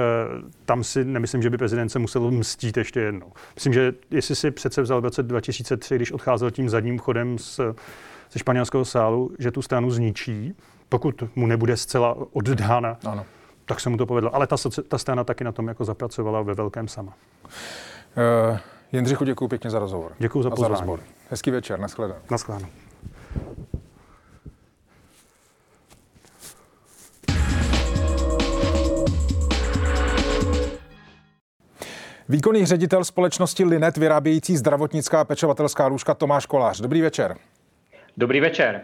[0.66, 3.32] tam si nemyslím, že by prezident se musel mstít ještě jednou.
[3.56, 7.74] Myslím, že jestli si přece vzal v roce 2003, když odcházel tím zadním chodem s
[8.32, 10.56] ze španělského sálu, že tu stranu zničí,
[10.90, 13.26] pokud mu nebude zcela oddána, ano.
[13.66, 14.36] tak se mu to povedlo.
[14.36, 14.56] Ale ta,
[14.88, 17.14] ta strana taky na tom jako zapracovala ve velkém sama.
[18.52, 18.58] Uh,
[18.92, 20.12] Jindřichu, děkuji pěkně za rozhovor.
[20.20, 20.74] Děkuji za pozvání.
[20.74, 21.00] Za rozhovor.
[21.30, 22.22] Hezký večer, nashledanou.
[22.32, 22.68] Nashledanou.
[32.30, 36.82] Výkonný ředitel společnosti Linet vyrábějící zdravotnická pečovatelská lůžka Tomáš Kolář.
[36.82, 37.38] Dobrý večer.
[38.18, 38.82] Dobrý večer.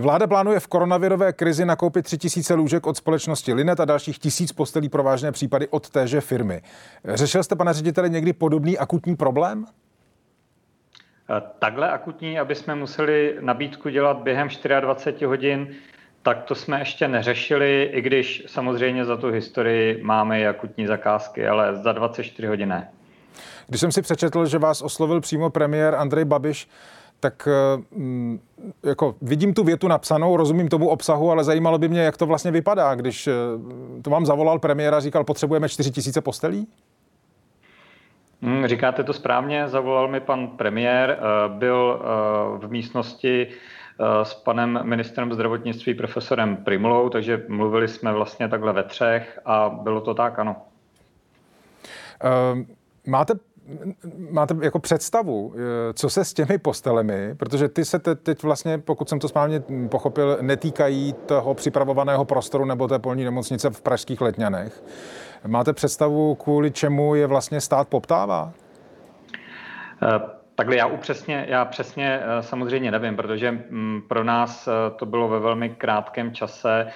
[0.00, 4.88] Vláda plánuje v koronavirové krizi nakoupit 3000 lůžek od společnosti Linet a dalších tisíc postelí
[4.88, 6.62] pro vážné případy od téže firmy.
[7.04, 9.64] Řešil jste, pane řediteli, někdy podobný akutní problém?
[11.30, 14.48] Eh, takhle akutní, aby jsme museli nabídku dělat během
[14.80, 15.74] 24 hodin,
[16.22, 21.46] tak to jsme ještě neřešili, i když samozřejmě za tu historii máme i akutní zakázky,
[21.46, 22.88] ale za 24 hodin ne.
[23.66, 26.68] Když jsem si přečetl, že vás oslovil přímo premiér Andrej Babiš,
[27.24, 28.40] tak eh, mm,
[28.82, 32.50] jako vidím tu větu napsanou, rozumím tomu obsahu, ale zajímalo by mě, jak to vlastně
[32.50, 33.32] vypadá, když eh,
[34.02, 36.68] to vám zavolal premiér a říkal, potřebujeme 4 tisíce postelí?
[38.42, 42.02] Hmm, říkáte to správně, zavolal mi pan premiér, eh, byl
[42.58, 43.48] v místnosti
[44.22, 50.00] s panem ministrem zdravotnictví profesorem Primulou, takže mluvili jsme vlastně takhle ve třech a bylo
[50.00, 50.56] to tak, ano.
[53.06, 53.34] Máte
[54.30, 59.08] máte jako představu, eh, co se s těmi postelemi, protože ty se teď vlastně, pokud
[59.08, 64.84] jsem to správně pochopil, netýkají toho připravovaného prostoru nebo té polní nemocnice v pražských letňanech.
[65.46, 68.52] Máte představu, kvůli čemu je vlastně stát poptává?
[70.02, 70.20] Eh,
[70.54, 75.40] takhle já upřesně, já přesně eh, samozřejmě nevím, protože mm, pro nás to bylo ve
[75.40, 76.86] velmi krátkém čase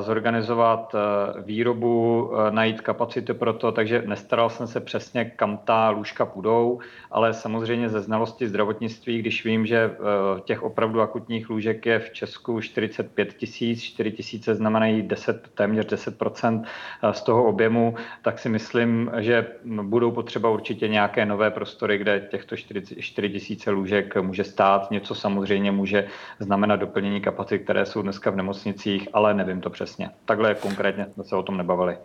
[0.00, 5.90] zorganizovat eh, výrobu, eh, najít kapacity pro to, takže nestaral jsem se přesně, kam ta
[5.90, 6.80] lůžka půjdou,
[7.10, 9.96] ale samozřejmě ze znalosti zdravotnictví, když vím, že
[10.44, 16.64] těch opravdu akutních lůžek je v Česku 45 tisíc, 4 tisíce znamenají 10, téměř 10%
[17.12, 19.46] z toho objemu, tak si myslím, že
[19.82, 22.56] budou potřeba určitě nějaké nové prostory, kde těchto
[23.00, 24.90] 4 tisíce lůžek může stát.
[24.90, 26.06] Něco samozřejmě může
[26.38, 30.10] znamenat doplnění kapacit, které jsou dneska v nemocnicích, ale nevím to přesně.
[30.24, 31.96] Takhle konkrétně jsme se o tom nebavili.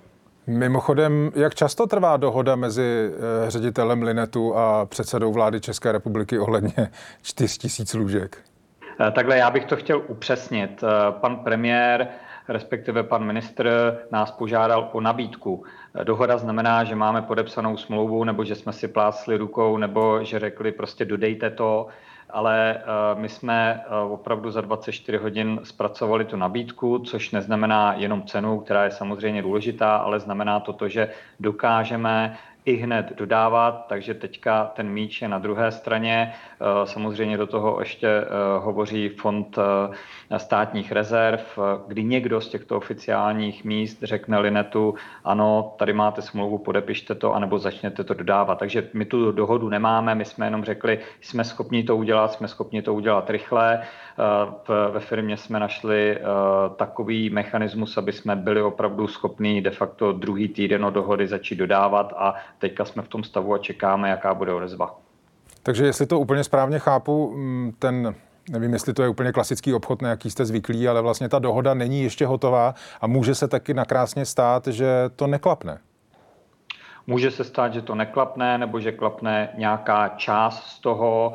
[0.48, 6.88] Mimochodem, jak často trvá dohoda mezi eh, ředitelem Linetu a předsedou vlády České republiky ohledně
[7.22, 8.38] 4000 lůžek?
[9.08, 10.84] Eh, takhle já bych to chtěl upřesnit.
[10.84, 12.08] Eh, pan premiér,
[12.48, 15.64] respektive pan ministr, nás požádal o nabídku.
[16.04, 20.72] Dohoda znamená, že máme podepsanou smlouvu, nebo že jsme si plásli rukou, nebo že řekli
[20.72, 21.88] prostě dodejte to
[22.30, 22.82] ale eh,
[23.16, 28.84] my jsme eh, opravdu za 24 hodin zpracovali tu nabídku, což neznamená jenom cenu, která
[28.84, 31.10] je samozřejmě důležitá, ale znamená to to, že
[31.40, 32.38] dokážeme
[32.68, 36.34] i hned dodávat, takže teďka ten míč je na druhé straně.
[36.62, 38.26] Eh, samozřejmě do toho ještě eh,
[38.60, 39.58] hovoří fond
[40.30, 46.58] eh, státních rezerv, kdy někdo z těchto oficiálních míst řekne Linetu, ano, tady máte smlouvu,
[46.58, 48.60] podepište to, anebo začněte to dodávat.
[48.60, 52.82] Takže my tu dohodu nemáme, my jsme jenom řekli, jsme schopni to udělat, jsme schopni
[52.82, 53.82] to udělat rychle.
[54.92, 56.20] Ve firmě jsme našli
[56.76, 62.14] takový mechanismus, aby jsme byli opravdu schopní de facto druhý týden od dohody začít dodávat
[62.18, 65.00] a teďka jsme v tom stavu a čekáme, jaká bude odezva.
[65.64, 68.16] Takže jestli to úplně správně chápu, mm, ten
[68.50, 71.74] nevím, jestli to je úplně klasický obchod, na jaký jste zvyklí, ale vlastně ta dohoda
[71.74, 75.80] není ještě hotová a může se taky nakrásně stát, že to neklapne.
[77.08, 81.34] Může se stát, že to neklapne, nebo že klapne nějaká část z toho.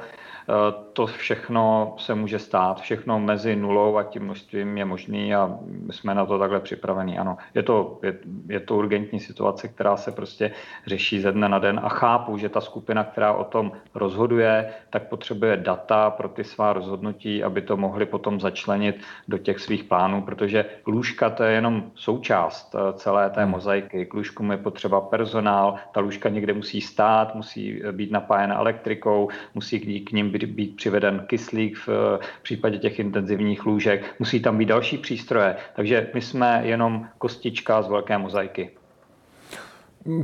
[0.49, 5.59] Eh, to všechno se může stát, všechno mezi nulou a tím množstvím je možný a
[5.91, 7.19] jsme na to takhle připravení.
[7.19, 8.19] Ano, je to, je,
[8.49, 10.53] je to urgentní situace, která se prostě
[10.87, 15.09] řeší ze dne na den a chápu, že ta skupina, která o tom rozhoduje, tak
[15.09, 20.23] potřebuje data pro ty svá rozhodnutí, aby to mohli potom začlenit do těch svých plánů,
[20.23, 23.51] protože lůžka to je jenom součást eh, celé té hmm.
[23.51, 24.07] mozaiky.
[24.07, 29.29] K lůžkům je potřeba personál, personál, ta lůžka někde musí stát, musí být napájena elektrikou,
[29.55, 34.69] musí k ním být, být přiveden kyslík v případě těch intenzivních lůžek, musí tam být
[34.69, 35.57] další přístroje.
[35.77, 38.71] Takže my jsme jenom kostička z velké mozaiky.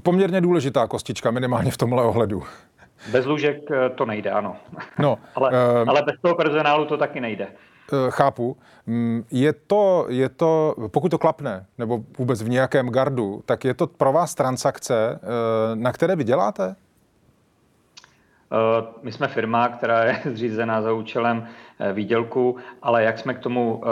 [0.03, 2.43] Poměrně důležitá kostička, minimálně v tomhle ohledu.
[3.13, 4.57] Bez lůžek eh, to nejde, ano.
[4.99, 7.47] No, ale, uh, ale bez toho personálu to taky nejde.
[7.93, 8.57] Uh, chápu.
[8.87, 13.75] Mm, je to, je to, pokud to klapne, nebo vůbec v nějakém gardu, tak je
[13.75, 15.29] to pro vás transakce, uh,
[15.81, 16.77] na které vy děláte?
[19.03, 21.47] My jsme firma, která je zřízená za účelem
[21.93, 23.83] výdělku, ale jak jsme k tomu,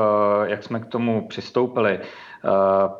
[0.46, 2.35] jak jsme k tomu přistoupili, Eh,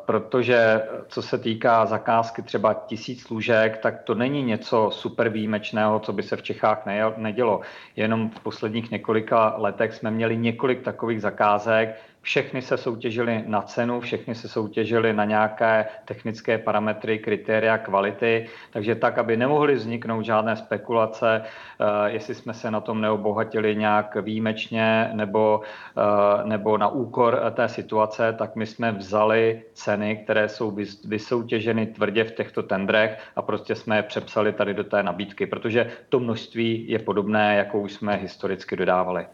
[0.05, 6.13] protože co se týká zakázky třeba tisíc služek, tak to není něco super výjimečného, co
[6.13, 6.85] by se v Čechách
[7.17, 7.61] nedělo.
[7.95, 11.95] Jenom v posledních několika letech jsme měli několik takových zakázek,
[12.27, 18.95] všechny se soutěžily na cenu, všechny se soutěžily na nějaké technické parametry, kritéria kvality, takže
[18.95, 25.11] tak, aby nemohly vzniknout žádné spekulace, eh, jestli jsme se na tom neobohatili nějak výjimečně
[25.13, 30.75] nebo, eh, nebo na úkor té situace, tak my jsme vzali ceny, které jsou
[31.07, 35.91] vysoutěženy tvrdě v těchto tendrech a prostě jsme je přepsali tady do té nabídky, protože
[36.09, 39.25] to množství je podobné, jakou jsme historicky dodávali.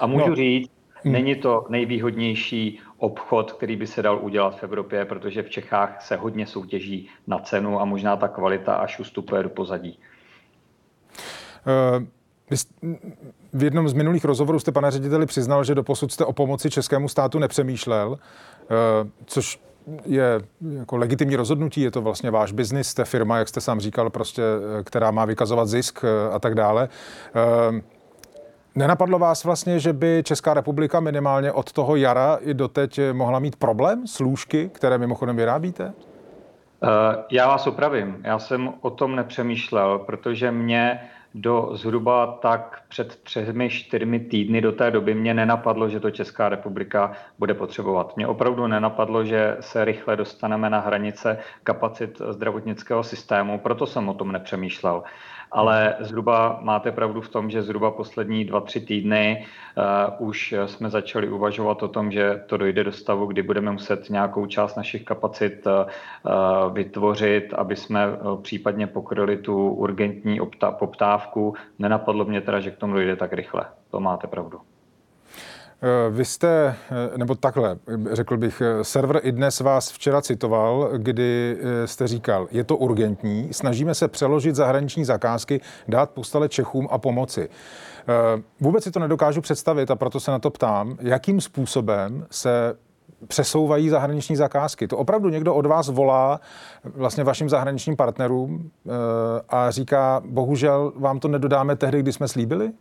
[0.00, 0.36] A můžu no.
[0.36, 0.81] říct.
[1.04, 6.16] Není to nejvýhodnější obchod, který by se dal udělat v Evropě, protože v Čechách se
[6.16, 9.98] hodně soutěží na cenu a možná ta kvalita až ustupuje do pozadí.
[11.98, 12.04] Uh...
[13.52, 16.70] V jednom z minulých rozhovorů jste, pane řediteli, přiznal, že do posud jste o pomoci
[16.70, 18.18] českému státu nepřemýšlel,
[18.62, 18.66] eh,
[19.26, 19.60] což
[20.06, 20.40] je
[20.78, 24.42] jako legitimní rozhodnutí, je to vlastně váš biznis, jste firma, jak jste sám říkal, prostě,
[24.42, 26.88] eh, která má vykazovat zisk a tak dále.
[28.74, 33.56] Nenapadlo vás vlastně, že by Česká republika minimálně od toho jara i doteď mohla mít
[33.56, 35.92] problém s lůžky, které mimochodem vyrábíte?
[36.84, 36.88] Eh,
[37.30, 38.16] já vás opravím.
[38.24, 41.00] Já jsem o tom nepřemýšlel, protože mě
[41.34, 46.48] do zhruba tak před třemi, čtyřmi týdny do té doby mě nenapadlo, že to Česká
[46.48, 48.16] republika bude potřebovat.
[48.16, 54.14] Mě opravdu nenapadlo, že se rychle dostaneme na hranice kapacit zdravotnického systému, proto jsem o
[54.14, 55.02] tom nepřemýšlel
[55.52, 59.46] ale zhruba máte pravdu v tom, že zhruba poslední dva, tři týdny
[60.18, 64.10] uh, už jsme začali uvažovat o tom, že to dojde do stavu, kdy budeme muset
[64.10, 70.40] nějakou část našich kapacit uh, vytvořit, aby jsme uh, případně pokryli tu urgentní
[70.78, 71.54] poptávku.
[71.78, 73.64] Nenapadlo mě teda, že k tomu dojde tak rychle.
[73.90, 74.60] To máte pravdu.
[75.84, 77.78] Eh, vy jste, eh, nebo takhle,
[78.12, 83.48] řekl bych, eh, server i dnes vás včera citoval, kdy jste říkal, je to urgentní,
[83.52, 87.48] snažíme se přeložit zahraniční zakázky, dát postale Čechům a pomoci.
[88.60, 92.74] Vůbec si to nedokážu představit a proto se na to ptám, jakým způsobem se
[93.28, 94.88] přesouvají zahraniční zakázky.
[94.88, 96.40] To opravdu někdo od vás volá
[96.84, 98.70] vlastně vašim zahraničním partnerům
[99.48, 102.72] a říká, bohužel vám to nedodáme tehdy, kdy jsme slíbili?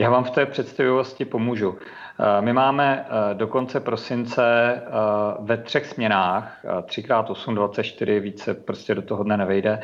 [0.00, 1.78] Já vám v té představivosti pomůžu.
[1.78, 4.90] Eh, my máme eh, do konce prosince eh,
[5.40, 9.80] ve třech směnách, 3x8, 24, více prostě do toho dne nevejde,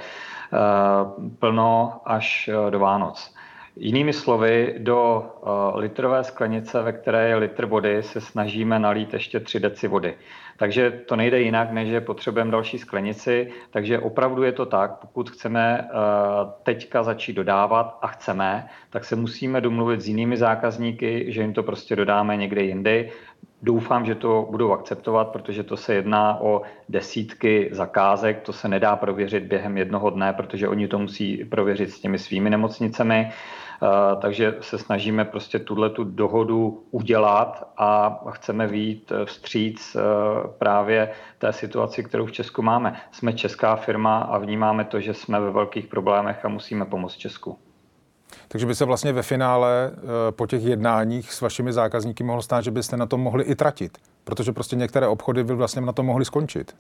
[1.38, 3.34] plno až do Vánoc.
[3.76, 5.30] Jinými slovy, do
[5.74, 10.14] litrové sklenice, ve které je litr vody, se snažíme nalít ještě 3 deci vody.
[10.57, 13.50] Takže to nejde jinak, než že potřebujeme další sklenici.
[13.70, 15.88] Takže opravdu je to tak, pokud chceme eh,
[16.62, 21.62] teďka začít dodávat a chceme, tak se musíme domluvit s jinými zákazníky, že jim to
[21.62, 23.11] prostě dodáme někde jindy.
[23.62, 28.96] Doufám, že to budou akceptovat, protože to se jedná o desítky zakázek, to se nedá
[28.96, 33.30] prověřit během jednoho dne, protože oni to musí prověřit s těmi svými nemocnicemi.
[34.20, 40.01] Takže se snažíme prostě tuhle tu dohodu udělat a chceme výjít eh, vstříc eh,
[40.59, 42.97] právě té situaci, kterou v Česku máme.
[43.12, 47.59] Jsme česká firma a vnímáme to, že jsme ve velkých problémech a musíme pomoct Česku.
[48.49, 49.91] Takže by se vlastně ve finále
[50.31, 53.99] po těch jednáních s vašimi zákazníky mohlo stát, že byste na tom mohli i tratit,
[54.25, 56.75] protože prostě některé obchody by vlastně na tom mohli skončit.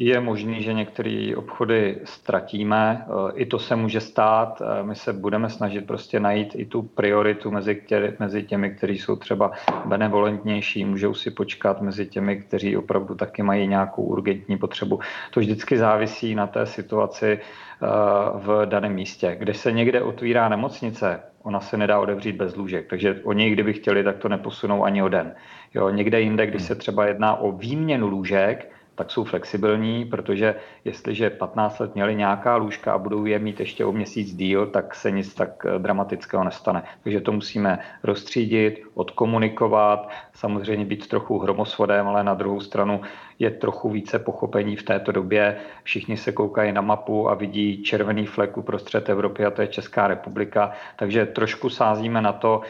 [0.00, 4.62] Je možný, že některé obchody ztratíme, i to se může stát.
[4.82, 9.16] My se budeme snažit prostě najít i tu prioritu mezi, tě, mezi těmi, kteří jsou
[9.16, 9.52] třeba
[9.84, 15.00] benevolentnější, můžou si počkat mezi těmi, kteří opravdu taky mají nějakou urgentní potřebu.
[15.30, 17.86] To vždycky závisí na té situaci eh,
[18.34, 19.36] v daném místě.
[19.40, 24.04] Když se někde otvírá nemocnice, ona se nedá odevřít bez lůžek, takže oni, kdyby chtěli,
[24.04, 25.34] tak to neposunou ani o den.
[25.74, 31.30] Jo, někde jinde, když se třeba jedná o výměnu lůžek, tak jsou flexibilní, protože jestliže
[31.30, 35.10] 15 let měli nějaká lůžka a budou je mít ještě o měsíc díl, tak se
[35.10, 36.82] nic tak eh, dramatického nestane.
[37.02, 43.00] Takže to musíme rozstřídit, odkomunikovat, samozřejmě být trochu hromosvodem, ale na druhou stranu
[43.38, 45.56] je trochu více pochopení v této době.
[45.82, 50.08] Všichni se koukají na mapu a vidí červený flek uprostřed Evropy a to je Česká
[50.08, 50.72] republika.
[50.96, 52.60] Takže trošku sázíme na to,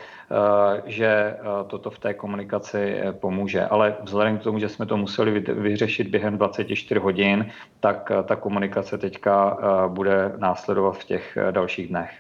[0.86, 3.66] že eh, toto v té komunikaci eh, pomůže.
[3.66, 7.50] Ale vzhledem k tomu, že jsme to museli vyřešit během 24 hodin,
[7.80, 9.58] tak ta komunikace teďka
[9.88, 12.10] bude následovat v těch dalších dnech.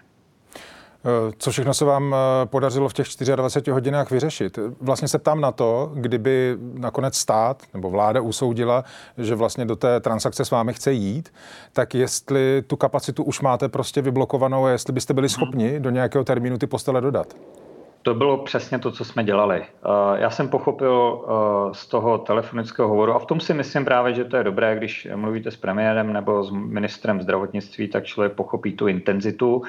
[1.04, 3.06] Eh, co všechno se vám eh, podařilo v těch
[3.36, 4.58] 24 hodinách vyřešit?
[4.80, 8.84] Vlastně se ptám na to, kdyby nakonec stát nebo vláda usoudila,
[9.18, 11.32] že vlastně do té transakce s vámi chce jít,
[11.72, 15.30] tak jestli tu kapacitu už máte prostě vyblokovanou a jestli byste byli mhm.
[15.30, 17.34] schopni do nějakého termínu ty postele dodat?
[18.08, 19.62] To bylo přesně to, co jsme dělali.
[19.62, 21.24] Eh, já jsem pochopil
[21.72, 25.08] z toho telefonického hovoru a v tom si myslím právě, že to je dobré, když
[25.14, 29.62] mluvíte s premiérem nebo s ministrem zdravotnictví, tak člověk pochopí tu intenzitu.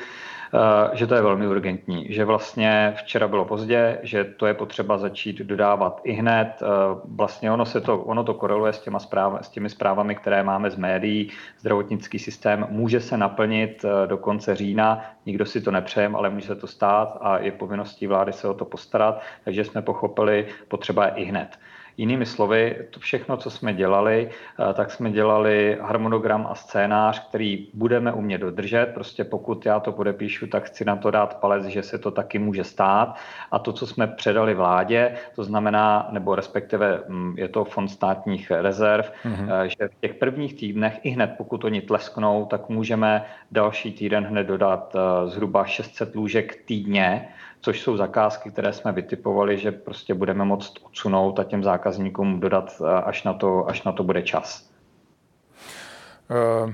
[0.54, 4.98] Eh, že to je velmi urgentní, že vlastně včera bylo pozdě, že to je potřeba
[4.98, 6.48] začít dodávat i hned.
[6.62, 6.66] Eh,
[7.06, 10.72] vlastně ono, se to, ono to koreluje s, těma zpráv, s těmi zprávami, které máme
[10.72, 11.32] z médií.
[11.60, 16.48] Zdravotnický systém může se naplnit eh, do konce října, nikdo si to nepřejem, ale může
[16.48, 21.06] se to stát a je povinností vlády se o to postarat, takže jsme pochopili, potřeba
[21.06, 21.60] je i hned.
[22.00, 27.68] Jinými slovy, to všechno, co jsme dělali, eh, tak jsme dělali harmonogram a scénář, který
[27.74, 28.92] budeme umět dodržet.
[28.94, 32.40] Prostě pokud já to podepíšu, tak chci na to dát palec, že se to taky
[32.40, 33.16] může stát.
[33.52, 38.52] A to, co jsme předali vládě, to znamená, nebo respektive mm, je to fond státních
[38.52, 39.64] rezerv, mm-hmm.
[39.64, 44.48] že v těch prvních týdnech, i hned pokud oni tlesknou, tak můžeme další týden hned
[44.48, 47.28] dodat eh, zhruba 600 lůžek týdně,
[47.62, 52.82] což jsou zakázky, které jsme vytipovali, že prostě budeme moct odsunout a těm zákazníkům dodat,
[52.82, 54.70] eh, až na to, až na to bude čas.
[56.64, 56.74] Uh...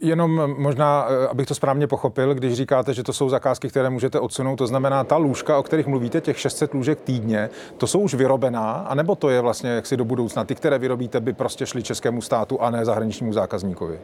[0.00, 4.20] Jenom možná, eh, abych to správně pochopil, když říkáte, že to jsou zakázky, které můžete
[4.20, 8.14] odsunout, to znamená ta lůžka, o kterých mluvíte, těch 600 lůžek týdně, to jsou už
[8.14, 10.44] vyrobená, anebo to je vlastně jaksi do budoucna?
[10.44, 13.98] Ty, které vyrobíte, by prostě šly českému státu a ne zahraničnímu zákazníkovi?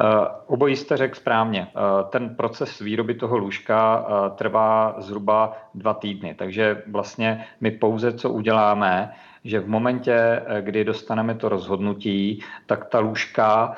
[0.00, 1.68] Uh, obojí jste řekl správně.
[1.76, 8.12] Uh, ten proces výroby toho lůžka uh, trvá zhruba dva týdny, takže vlastně my pouze
[8.12, 9.12] co uděláme,
[9.44, 13.74] že v momentě, kdy dostaneme to rozhodnutí, tak ta lůžka,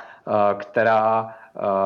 [0.59, 1.35] která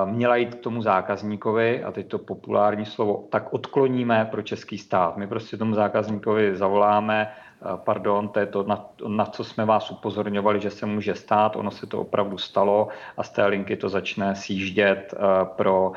[0.05, 5.17] měla jít k tomu zákazníkovi, a teď to populární slovo, tak odkloníme pro český stát.
[5.17, 7.33] My prostě tomu zákazníkovi zavoláme,
[7.77, 11.71] pardon, to je to, na, na co jsme vás upozorňovali, že se může stát, ono
[11.71, 15.93] se to opravdu stalo a z té linky to začne sjíždět pro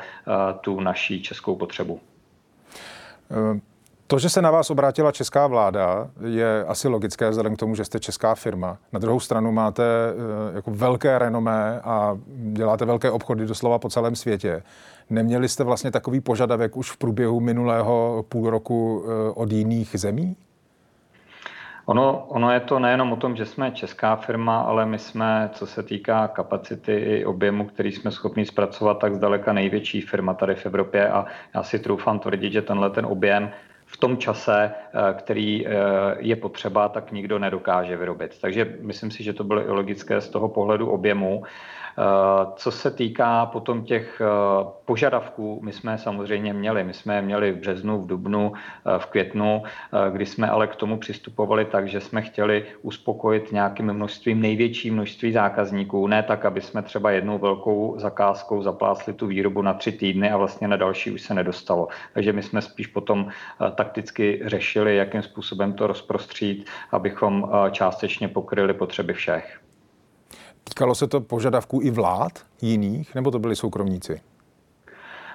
[0.60, 2.00] tu naší českou potřebu.
[4.06, 7.84] To, že se na vás obrátila česká vláda, je asi logické vzhledem k tomu, že
[7.84, 8.78] jste česká firma.
[8.92, 9.82] Na druhou stranu máte
[10.54, 12.18] jako velké renomé a
[12.52, 14.62] děláte velké obchody doslova po celém světě.
[15.10, 19.04] Neměli jste vlastně takový požadavek už v průběhu minulého půl roku
[19.34, 20.36] od jiných zemí?
[21.86, 25.66] Ono, ono je to nejenom o tom, že jsme česká firma, ale my jsme, co
[25.66, 30.66] se týká kapacity i objemu, který jsme schopni zpracovat, tak zdaleka největší firma tady v
[30.66, 33.50] Evropě a já si troufám tvrdit, že tenhle ten objem
[33.86, 35.70] v tom čase, eh, který eh,
[36.18, 38.40] je potřeba, tak nikdo nedokáže vyrobit.
[38.40, 41.42] Takže myslím si, že to bylo i logické z toho pohledu objemu.
[41.98, 44.26] Eh, co se týká potom těch eh,
[44.84, 46.84] požadavků, my jsme samozřejmě měli.
[46.84, 49.62] My jsme je měli v březnu, v dubnu, eh, v květnu,
[50.10, 55.32] kdy jsme ale k tomu přistupovali tak, že jsme chtěli uspokojit nějakým množstvím, největší množství
[55.32, 60.30] zákazníků, ne tak, aby jsme třeba jednou velkou zakázkou zaplásli tu výrobu na tři týdny
[60.30, 61.88] a vlastně na další už se nedostalo.
[62.14, 63.28] Takže my jsme spíš potom
[63.74, 69.63] takticky řešili, jakým způsobem to rozprostřít, abychom částečně pokryli potřeby všech.
[70.64, 74.20] Týkalo se to požadavků i vlád jiných, nebo to byli soukromníci?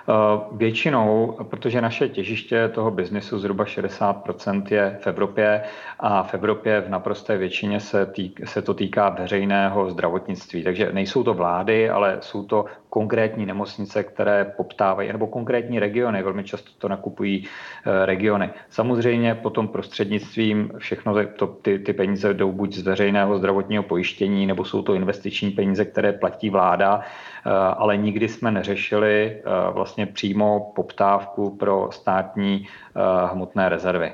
[0.09, 5.63] Eh, většinou, protože naše těžiště toho biznisu zhruba 60% je v Evropě
[5.99, 10.63] a v Evropě v naprosté většině se, týk, se to týká veřejného zdravotnictví.
[10.63, 16.43] Takže nejsou to vlády, ale jsou to konkrétní nemocnice, které poptávají, nebo konkrétní regiony, velmi
[16.43, 18.49] často to nakupují eh, regiony.
[18.69, 24.65] Samozřejmě potom prostřednictvím všechno to, ty, ty peníze jdou buď z veřejného zdravotního pojištění, nebo
[24.65, 30.71] jsou to investiční peníze, které platí vláda, eh, ale nikdy jsme neřešili vlastně vlastně přímo
[30.75, 34.11] poptávku pro státní eh, hmotné rezervy.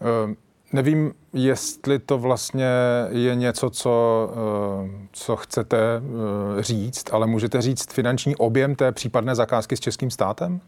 [0.00, 0.34] Uh,
[0.72, 2.68] nevím, jestli to vlastně
[3.08, 9.34] je něco, co, uh, co chcete uh, říct, ale můžete říct finanční objem té případné
[9.34, 10.60] zakázky s českým státem?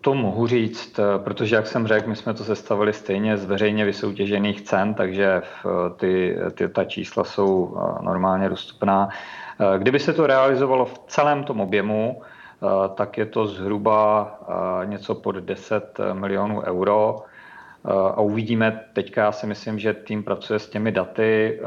[0.00, 4.62] to mohu říct, protože jak jsem řekl, my jsme to sestavili stejně z veřejně vysoutěžených
[4.62, 5.42] cen, takže
[5.96, 9.08] ty, ty, ta čísla jsou normálně dostupná.
[9.78, 12.22] Kdyby se to realizovalo v celém tom objemu,
[12.94, 14.30] tak je to zhruba
[14.84, 17.22] něco pod 10 milionů euro.
[17.86, 21.64] A uvidíme, teďka já si myslím, že tým pracuje s těmi daty, eh,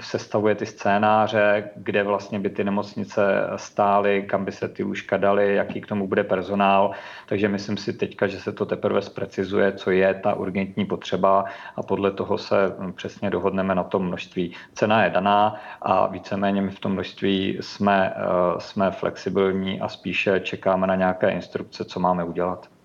[0.00, 3.22] sestavuje ty scénáře, kde vlastně by ty nemocnice
[3.56, 6.90] stály, kam by se ty lůžka daly, jaký k tomu bude personál.
[7.28, 11.44] Takže myslím si teďka, že se to teprve zprecizuje, co je ta urgentní potřeba
[11.76, 14.54] a podle toho se hm, přesně dohodneme na tom množství.
[14.74, 18.20] Cena je daná a víceméně my v tom množství jsme, eh,
[18.60, 22.79] jsme flexibilní a spíše čekáme na nějaké instrukce, co máme udělat.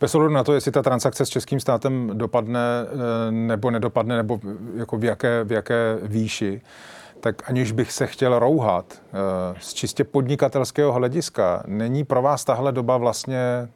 [0.00, 4.40] Bez ohledu na to, jestli ta transakce s českým státem dopadne eh, nebo nedopadne, nebo
[4.74, 6.60] jako v jaké, v jaké výši,
[7.20, 9.16] tak aniž bych se chtěl rouhat eh,
[9.58, 13.68] z čistě podnikatelského hlediska, není pro vás tahle doba vlastně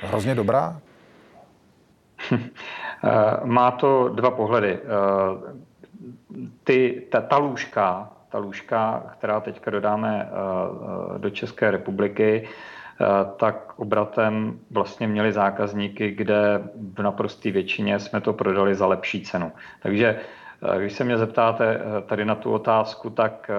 [0.00, 0.80] hrozně dobrá?
[3.04, 4.78] Eh, má to dva pohledy.
[6.64, 10.28] Ty, ta, ta lůžka, ta lůžka, která teďka dodáme
[11.18, 12.48] do České republiky,
[13.36, 16.62] tak obratem vlastně měli zákazníky, kde
[16.94, 19.52] v naprosté většině jsme to prodali za lepší cenu.
[19.82, 23.50] Takže eh, když se mě zeptáte eh, tady na tu otázku, tak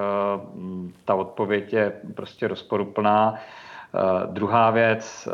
[1.05, 3.35] ta odpověď je prostě rozporuplná.
[4.25, 5.29] Druhá věc,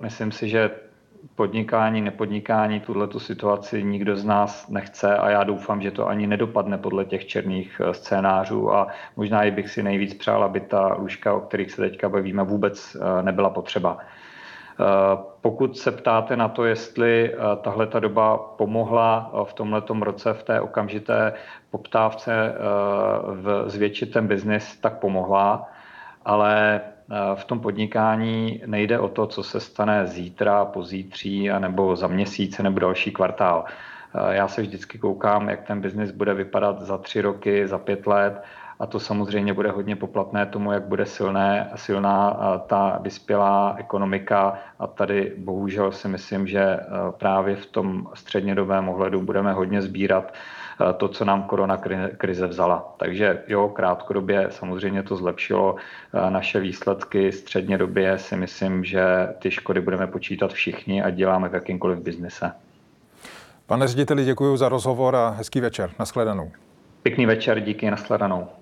[0.00, 0.70] myslím si, že
[1.34, 6.26] podnikání, nepodnikání, tuhle tu situaci nikdo z nás nechce a já doufám, že to ani
[6.26, 10.94] nedopadne podle těch černých eh, scénářů a možná i bych si nejvíc přál, aby ta
[10.94, 13.98] lůžka, o kterých se teďka bavíme, vůbec eh, nebyla potřeba.
[13.98, 14.84] Eh,
[15.40, 20.60] pokud se ptáte na to, jestli tahle ta doba pomohla v tomto roce v té
[20.60, 21.32] okamžité
[21.70, 22.54] poptávce
[23.32, 25.68] v zvětšit ten biznis, tak pomohla,
[26.24, 26.80] ale
[27.34, 32.80] v tom podnikání nejde o to, co se stane zítra, pozítří, nebo za měsíc, nebo
[32.80, 33.64] další kvartál.
[34.30, 38.42] Já se vždycky koukám, jak ten biznis bude vypadat za tři roky, za pět let
[38.78, 44.86] a to samozřejmě bude hodně poplatné tomu, jak bude silné, silná ta vyspělá ekonomika a
[44.86, 46.80] tady bohužel si myslím, že
[47.18, 50.32] právě v tom střednědobém ohledu budeme hodně sbírat
[50.80, 51.76] Eh, to, co nám korona
[52.16, 52.94] krize vzala.
[52.96, 59.50] Takže jo, krátkodobě samozřejmě to zlepšilo eh, naše výsledky, středně době si myslím, že ty
[59.50, 62.52] škody budeme počítat všichni a děláme v jakýmkoliv biznise.
[63.66, 65.90] Pane řediteli, děkuji za rozhovor a hezký večer.
[65.98, 66.50] Naschledanou.
[67.02, 68.57] Pěkný večer, díky, nashledanou.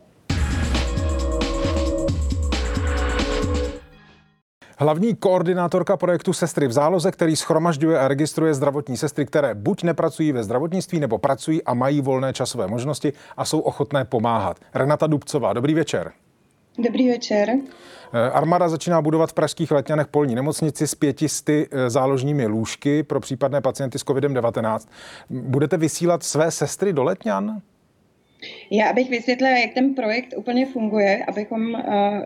[4.78, 10.32] Hlavní koordinátorka projektu Sestry v záloze, který schromažďuje a registruje zdravotní sestry, které buď nepracují
[10.32, 14.60] ve zdravotnictví, nebo pracují a mají volné časové možnosti a jsou ochotné pomáhat.
[14.74, 16.12] Renata Dubcová, dobrý večer.
[16.78, 17.48] Dobrý večer.
[18.12, 23.20] Eh, armáda začíná budovat v pražských letňanech polní nemocnici s pětisty eh, záložními lůžky pro
[23.20, 24.88] případné pacienty s COVID-19.
[25.30, 27.60] Budete vysílat své sestry do letňan?
[28.70, 31.80] Já abych vysvětlila, jak ten projekt úplně funguje, abychom uh,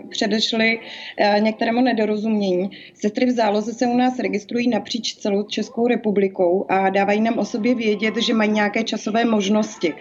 [0.09, 2.71] předešli uh, některému nedorozumění.
[2.95, 7.45] Sestry v záloze se u nás registrují napříč celou Českou republikou a dávají nám o
[7.45, 9.95] sobě vědět, že mají nějaké časové možnosti.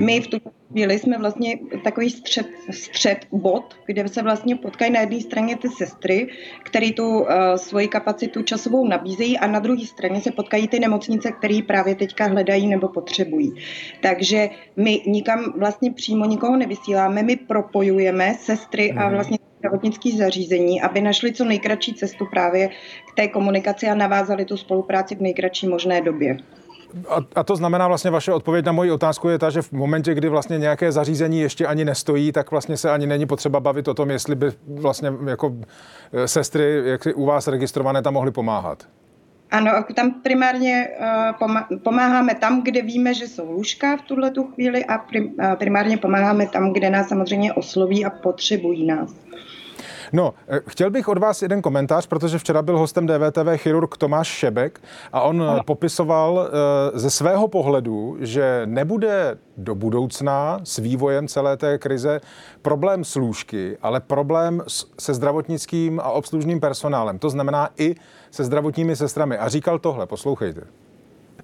[0.00, 5.00] My v tuto chvíli jsme vlastně takový střed, střed bod, kde se vlastně potkají na
[5.00, 6.28] jedné straně ty sestry,
[6.62, 11.32] které tu uh, svoji kapacitu časovou nabízejí a na druhé straně se potkají ty nemocnice,
[11.32, 13.54] které právě teďka hledají nebo potřebují.
[14.02, 19.14] Takže my nikam vlastně přímo nikoho nevysíláme, my propojujeme sestry a mhm.
[19.14, 22.68] vlastně zdravotnické zařízení, aby našli co nejkratší cestu právě
[23.12, 26.36] k té komunikaci a navázali tu spolupráci v nejkratší možné době.
[27.08, 30.14] A, a to znamená vlastně vaše odpověď na moji otázku je ta, že v momentě,
[30.14, 33.94] kdy vlastně nějaké zařízení ještě ani nestojí, tak vlastně se ani není potřeba bavit o
[33.94, 35.54] tom, jestli by vlastně jako
[36.12, 38.86] eh, sestry, jak u vás registrované, tam mohly pomáhat.
[39.50, 40.88] Ano, tam primárně
[41.40, 45.96] uh, pomáháme tam, kde víme, že jsou lůžka v tuhle tu chvíli a uh, primárně
[45.96, 49.14] pomáháme tam, kde nás samozřejmě osloví a potřebují nás.
[50.12, 54.28] No, eh, chtěl bych od vás jeden komentář, protože včera byl hostem DVTV chirurg Tomáš
[54.28, 54.80] Šebek
[55.12, 55.62] a on ano.
[55.64, 56.50] popisoval
[56.94, 62.20] ze svého pohledu, že nebude do budoucna s vývojem celé té krize
[62.62, 64.62] problém s lůžky, ale problém
[65.00, 67.18] se zdravotnickým a obslužným personálem.
[67.18, 67.94] To znamená i
[68.36, 69.38] se zdravotními sestrami.
[69.38, 70.60] A říkal tohle, poslouchejte.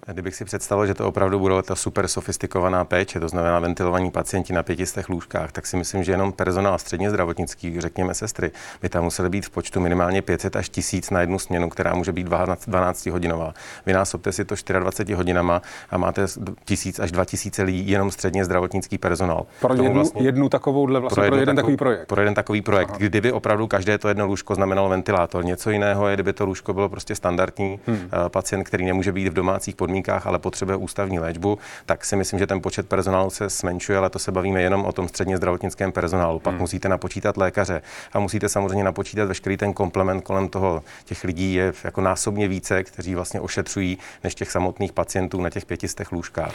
[0.07, 4.53] Kdybych si představil, že to opravdu bude ta super sofistikovaná péče, to znamená ventilovaní pacienti
[4.53, 8.51] na pětistech lůžkách, tak si myslím, že jenom personál středně zdravotnický, řekněme sestry,
[8.83, 12.13] by tam museli být v počtu minimálně 500 až 1000 na jednu směnu, která může
[12.13, 12.27] být
[12.67, 13.55] 12 hodinová.
[13.87, 16.27] Vynásobte si to 24 hodinama a máte
[16.65, 19.47] 1000 až 2000 lidí jenom středně zdravotnický personál.
[19.61, 22.07] Pro jednu, vlastně, jednu takovou vlastně pro, pro jeden takový, takový projekt.
[22.07, 22.99] Pro jeden takový projekt, Aha.
[22.99, 25.45] kdyby opravdu každé to jedno lůžko znamenalo ventilátor.
[25.45, 27.97] Něco jiného je, kdyby to lůžko bylo prostě standardní hmm.
[27.97, 29.92] Eh, pacient, který nemůže být v domácích podmínkách,
[30.25, 34.19] ale potřebuje ústavní léčbu, tak si myslím, že ten počet personálu se zmenšuje, ale to
[34.19, 36.39] se bavíme jenom o tom středně zdravotnickém personálu.
[36.39, 36.61] Pak hmm.
[36.61, 37.83] musíte napočítat lékaře
[38.13, 40.83] a musíte samozřejmě napočítat veškerý ten komplement kolem toho.
[41.05, 45.67] Těch lidí je jako násobně více, kteří vlastně ošetřují, než těch samotných pacientů na těch
[45.67, 46.55] pětistech lůžkách.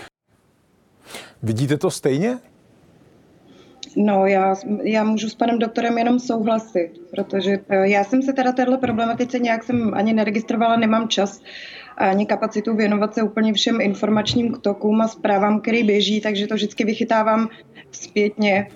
[1.44, 2.40] Vidíte to stejně?
[3.96, 8.78] No, já, já můžu s panem doktorem jenom souhlasit, protože já jsem se teda téhle
[8.78, 11.42] problematice nějak jsem ani neregistrovala, nemám čas
[11.98, 16.86] ani kapacitu věnovat se úplně všem informačním tokům a zprávám, který běží, takže to vždycky
[16.86, 17.50] vychytávám
[17.92, 18.68] zpětně,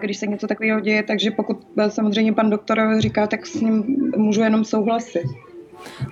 [0.00, 3.84] když se něco takového děje, takže pokud samozřejmě pan doktor říká, tak s ním
[4.16, 5.24] můžu jenom souhlasit.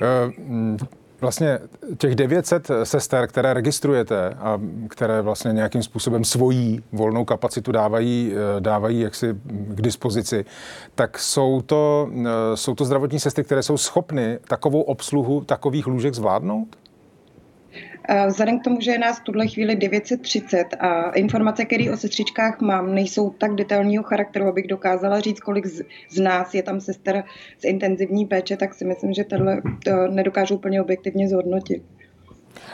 [0.03, 0.77] Uh,
[1.23, 1.59] Vlastně
[1.99, 9.01] těch 900 sester, které registrujete a které vlastně nějakým způsobem svojí volnou kapacitu dávají, dávají
[9.01, 9.35] jaksi
[9.69, 10.45] k dispozici,
[10.95, 12.11] tak jsou to,
[12.55, 16.77] jsou to zdravotní sestry, které jsou schopny takovou obsluhu takových lůžek zvládnout?
[18.27, 22.61] Vzhledem k tomu, že je nás v tuhle chvíli 930 a informace, které o sestřičkách
[22.61, 27.25] mám, nejsou tak detailního charakteru, abych dokázala říct, kolik z, z nás je tam sester
[27.59, 31.83] z intenzivní péče, tak si myslím, že tohle to nedokážu úplně objektivně zhodnotit.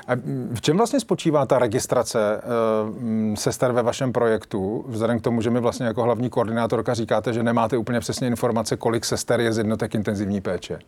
[0.07, 0.12] A
[0.55, 4.85] v čem vlastně spočívá ta registrace uh, sester ve vašem projektu?
[4.89, 8.76] Vzhledem k tomu, že mi vlastně jako hlavní koordinátorka říkáte, že nemáte úplně přesně informace,
[8.76, 10.79] kolik sester je z jednotek intenzivní péče.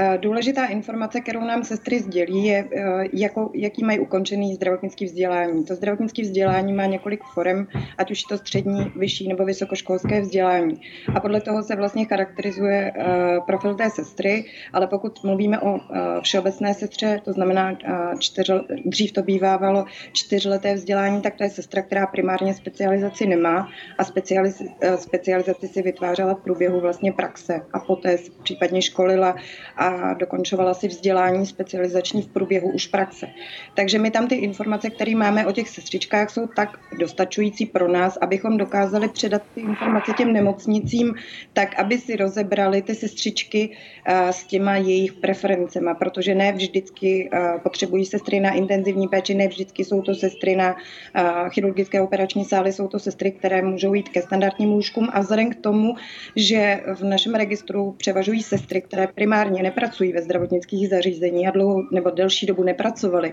[0.00, 5.64] Eh, důležitá informace, kterou nám sestry sdělí, je, eh, jako, jaký mají ukončený zdravotnický vzdělání.
[5.64, 7.66] To zdravotnické vzdělání má několik forem,
[7.98, 10.80] ať už je to střední, vyšší nebo vysokoškolské vzdělání.
[11.14, 13.04] A podle toho se vlastně charakterizuje eh,
[13.46, 15.80] profil té sestry, ale pokud mluvíme o
[16.22, 17.78] všeobecné sestře, to znamená,
[18.18, 18.50] čtyř,
[18.84, 23.68] dřív to bývávalo čtyřleté vzdělání, tak to je sestra, která primárně specializaci nemá
[23.98, 24.62] a specializ,
[24.96, 29.36] specializaci si vytvářela v průběhu vlastně praxe a poté případně školila
[29.76, 33.26] a a dokončovala si vzdělání specializační v průběhu už praxe.
[33.74, 38.18] Takže my tam ty informace, které máme o těch sestřičkách, jsou tak dostačující pro nás,
[38.20, 41.14] abychom dokázali předat ty informace těm nemocnicím,
[41.52, 43.76] tak aby si rozebrali ty sestřičky
[44.06, 49.48] eh, s těma jejich preferencema, protože ne vždycky eh, potřebují sestry na intenzivní péči, ne
[49.48, 50.76] vždycky jsou to sestry na
[51.14, 55.50] eh, chirurgické operační sály, jsou to sestry, které můžou jít ke standardním lůžkům a vzhledem
[55.50, 55.94] k tomu,
[56.36, 62.10] že v našem registru převažují sestry, které primárně nepracují ve zdravotnických zařízení a dlouho nebo
[62.10, 63.32] delší dobu nepracovali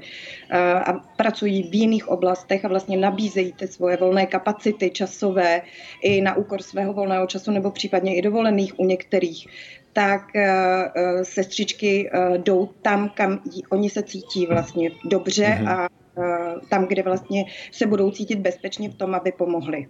[0.85, 5.61] a pracují v jiných oblastech a vlastně nabízejí ty svoje volné kapacity časové
[6.01, 9.47] i na úkor svého volného času nebo případně i dovolených u některých,
[9.93, 10.21] tak
[11.23, 13.39] sestřičky jdou tam, kam
[13.69, 15.69] oni se cítí vlastně dobře mm-hmm.
[15.69, 15.89] a
[16.69, 19.87] tam, kde vlastně se budou cítit bezpečně v tom, aby pomohli.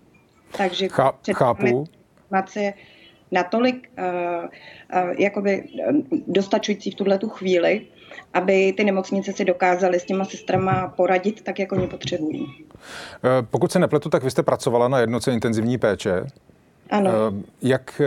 [0.58, 0.88] Takže
[1.34, 1.68] chápu.
[1.68, 2.74] Informace
[3.36, 4.06] natolik uh,
[4.46, 5.64] uh, jakoby
[6.28, 7.82] dostačující v tuhle tu chvíli,
[8.34, 12.46] aby ty nemocnice si dokázaly s těma sestrama poradit tak, jak oni potřebují.
[13.50, 16.26] Pokud se nepletu, tak vy jste pracovala na jednoce intenzivní péče.
[16.90, 17.12] Ano.
[17.62, 18.02] Jak,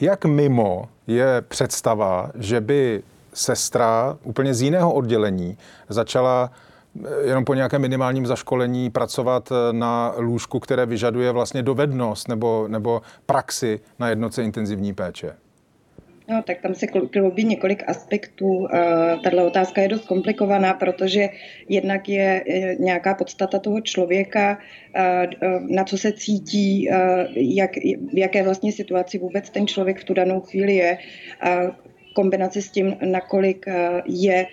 [0.00, 3.02] jak mimo je představa, že by
[3.34, 6.50] sestra úplně z jiného oddělení začala
[7.24, 13.02] jenom po nějakém minimálním zaškolení pracovat eh, na lůžku, které vyžaduje vlastně dovednost nebo, nebo
[13.26, 15.32] praxi na jednoce intenzivní péče?
[16.28, 18.66] No, tak tam se kloubí několik aspektů.
[18.72, 21.28] Eh, tahle otázka je dost komplikovaná, protože
[21.68, 22.44] jednak je
[22.78, 24.58] nějaká podstata toho člověka,
[24.94, 25.26] eh,
[25.60, 26.88] na co se cítí,
[27.34, 27.70] jak,
[28.12, 30.98] v jaké vlastně situaci vůbec ten člověk v tu danou chvíli je,
[32.14, 33.66] kombinaci s tím, nakolik
[34.06, 34.46] je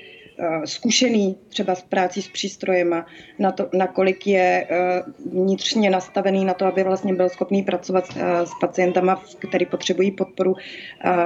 [0.66, 3.06] zkušený třeba s prácí s přístrojema,
[3.40, 8.46] na to, nakolik je eh, vnitřně nastavený na to, aby vlastně byl schopný pracovat eh,
[8.46, 10.56] s pacientama, který potřebují podporu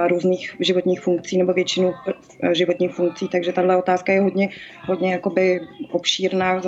[0.06, 1.92] různých životních funkcí nebo většinu
[2.52, 3.28] životních funkcí.
[3.28, 4.48] Takže tahle otázka je hodně,
[4.86, 5.60] hodně jakoby
[5.90, 6.62] obšírná,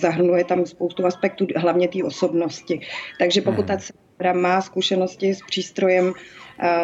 [0.00, 2.80] zahrnuje tam spoustu aspektů, hlavně té osobnosti.
[3.18, 3.78] Takže pokud hmm.
[4.22, 6.12] Ta má zkušenosti s přístrojem,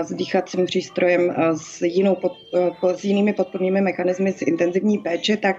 [0.02, 2.32] s dýchacím přístrojem, s, jinou pod,
[2.96, 5.56] s jinými podpornými mechanismy z intenzivní péče, tak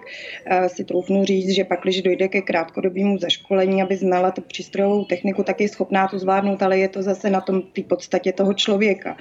[0.68, 5.44] si troufnu říct, že pak, když dojde ke krátkodobému zaškolení, aby znala tu přístrojovou techniku,
[5.44, 9.18] tak je schopná to zvládnout, ale je to zase na tom té podstatě toho člověka.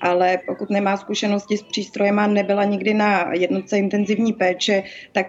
[0.00, 4.82] Ale pokud nemá zkušenosti s přístrojem a nebyla nikdy na jednotce intenzivní péče,
[5.12, 5.26] tak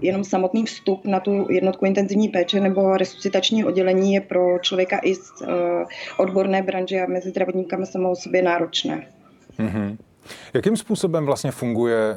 [0.00, 5.14] jenom samotný vstup na tu jednotku intenzivní péče nebo resuscitační oddělení je pro člověka i
[5.14, 5.30] z
[6.18, 9.06] odborné branže a mezi zdravotníkami samo o sobě náročné.
[9.58, 9.96] Mm-hmm.
[10.54, 12.16] Jakým způsobem vlastně funguje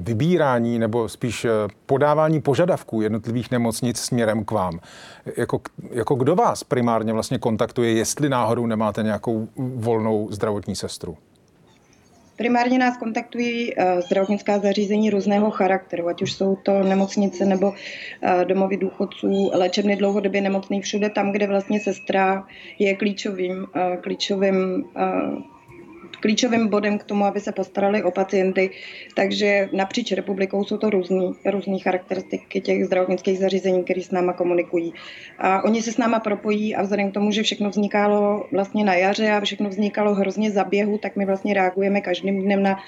[0.00, 1.50] vybírání nebo spíš eh,
[1.86, 4.80] podávání požadavků jednotlivých nemocnic směrem k vám.
[5.36, 5.60] Jako,
[5.90, 11.16] jako kdo vás primárně vlastně kontaktuje, jestli náhodou nemáte nějakou volnou zdravotní sestru?
[12.36, 18.44] Primárně nás kontaktují uh, zdravotnická zařízení různého charakteru, ať už jsou to nemocnice nebo uh,
[18.44, 22.46] domovy důchodců, léčebny dlouhodobě nemocný, všude tam, kde vlastně sestra
[22.78, 23.66] je klíčovým,
[24.00, 24.84] klíčovým
[26.20, 28.70] klíčovým bodem k tomu, aby se postarali o pacienty.
[29.14, 34.94] Takže napříč republikou jsou to různý, různý charakteristiky těch zdravotnických zařízení, které s náma komunikují.
[35.38, 38.94] A oni se s náma propojí a vzhledem k tomu, že všechno vznikalo vlastně na
[38.94, 42.78] jaře a všechno vznikalo hrozně za běhu, tak my vlastně reagujeme každým dnem na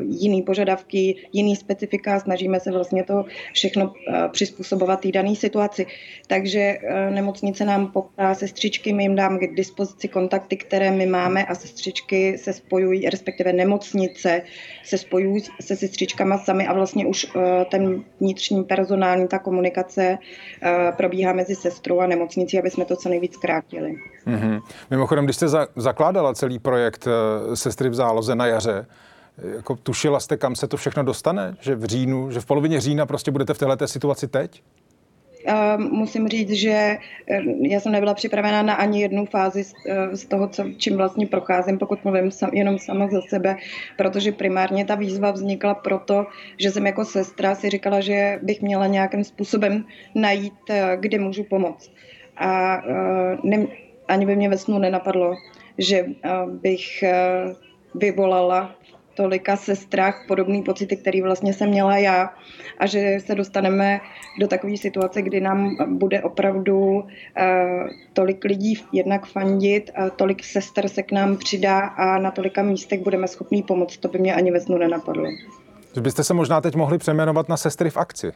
[0.00, 3.92] jiný požadavky, jiný specifika, snažíme se vlastně to všechno uh,
[4.32, 5.86] přizpůsobovat té dané situaci.
[6.26, 11.44] Takže uh, nemocnice nám pokládá sestřičky, my jim dám k dispozici kontakty, které my máme
[11.44, 14.42] a sestřičky se spojují, respektive nemocnice
[14.84, 20.18] se spojují se sestřičkama sami a vlastně už eh, ten vnitřní personální, ta komunikace
[20.62, 23.96] eh, probíhá mezi sestrou a nemocnicí, aby jsme to co nejvíc krátili.
[24.26, 24.60] Mm-hmm.
[24.90, 28.86] Mimochodem, když jste za, zakládala celý projekt eh, Sestry v záloze na jaře,
[29.42, 31.56] jako tušila jste, kam se to všechno dostane?
[31.60, 34.62] Že v říjnu, že v polovině října prostě budete v této situaci teď?
[35.78, 40.26] musím říct, že eh, já jsem nebyla připravena na ani jednu fázi z, eh, z
[40.26, 43.56] toho, co, čím vlastně procházím, pokud mluvím sam, jenom sama za sebe,
[43.96, 46.26] protože primárně ta výzva vznikla proto,
[46.58, 49.84] že jsem jako sestra si říkala, že bych měla nějakým způsobem
[50.14, 51.90] najít, eh, kde můžu pomoct.
[52.36, 52.82] A
[53.42, 53.66] ne,
[54.08, 55.34] ani by mě ve snu nenapadlo,
[55.78, 56.06] že
[56.46, 57.04] bych
[57.94, 58.77] vyvolala
[59.18, 62.34] tolika sestrách podobné pocity, které vlastně jsem měla já
[62.78, 64.00] a že se dostaneme
[64.40, 67.04] do takové situace, kdy nám bude opravdu uh,
[68.12, 73.00] tolik lidí jednak fandit, a tolik sester se k nám přidá a na tolika místech
[73.00, 73.96] budeme schopní pomoct.
[73.96, 75.26] To by mě ani ve snu nenapadlo.
[76.00, 78.32] Byste se možná teď mohli přeměnovat na sestry v akci?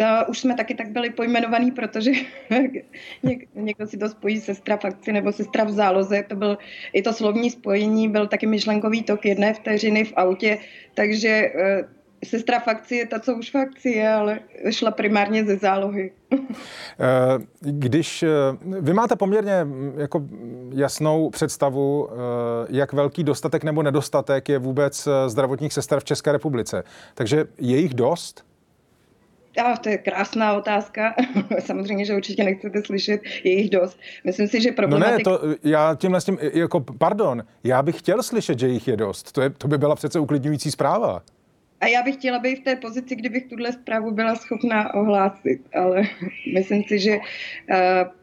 [0.00, 2.10] Uh, už jsme taky tak byli pojmenovaný, protože
[3.22, 6.22] něk, někdo si to spojí sestra v akci nebo sestra v záloze.
[6.28, 6.58] To byl
[6.92, 10.58] i to slovní spojení, byl taky myšlenkový tok jedné vteřiny v autě,
[10.94, 14.40] takže uh, sestra v akci je ta, co už v akci je, ale
[14.70, 16.12] šla primárně ze zálohy.
[17.00, 18.24] Eh, když
[18.80, 20.22] vy máte poměrně mm, jako
[20.74, 22.08] jasnou představu,
[22.68, 26.84] jak velký dostatek nebo nedostatek je vůbec zdravotních sester v České republice,
[27.14, 28.44] takže je jich dost?
[29.64, 31.14] A to je krásná otázka.
[31.58, 33.98] Samozřejmě, že určitě nechcete slyšet, je jich dost.
[34.24, 35.30] Myslím si, že problematika...
[35.30, 38.88] No ne, to já tímhle s tím, jako, pardon, já bych chtěl slyšet, že jich
[38.88, 39.32] je dost.
[39.32, 41.22] To, je, to by byla přece uklidňující zpráva.
[41.80, 46.02] A já bych chtěla být v té pozici, kdybych tuhle zprávu byla schopná ohlásit, ale
[46.54, 47.76] myslím si, že uh,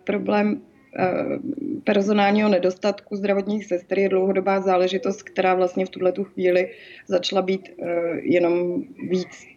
[0.03, 0.61] problém
[0.99, 6.71] uh, personálního nedostatku zdravotních sester je dlouhodobá záležitost, která vlastně v tuhle tu chvíli
[7.07, 7.88] začala být uh,
[8.21, 9.47] jenom víc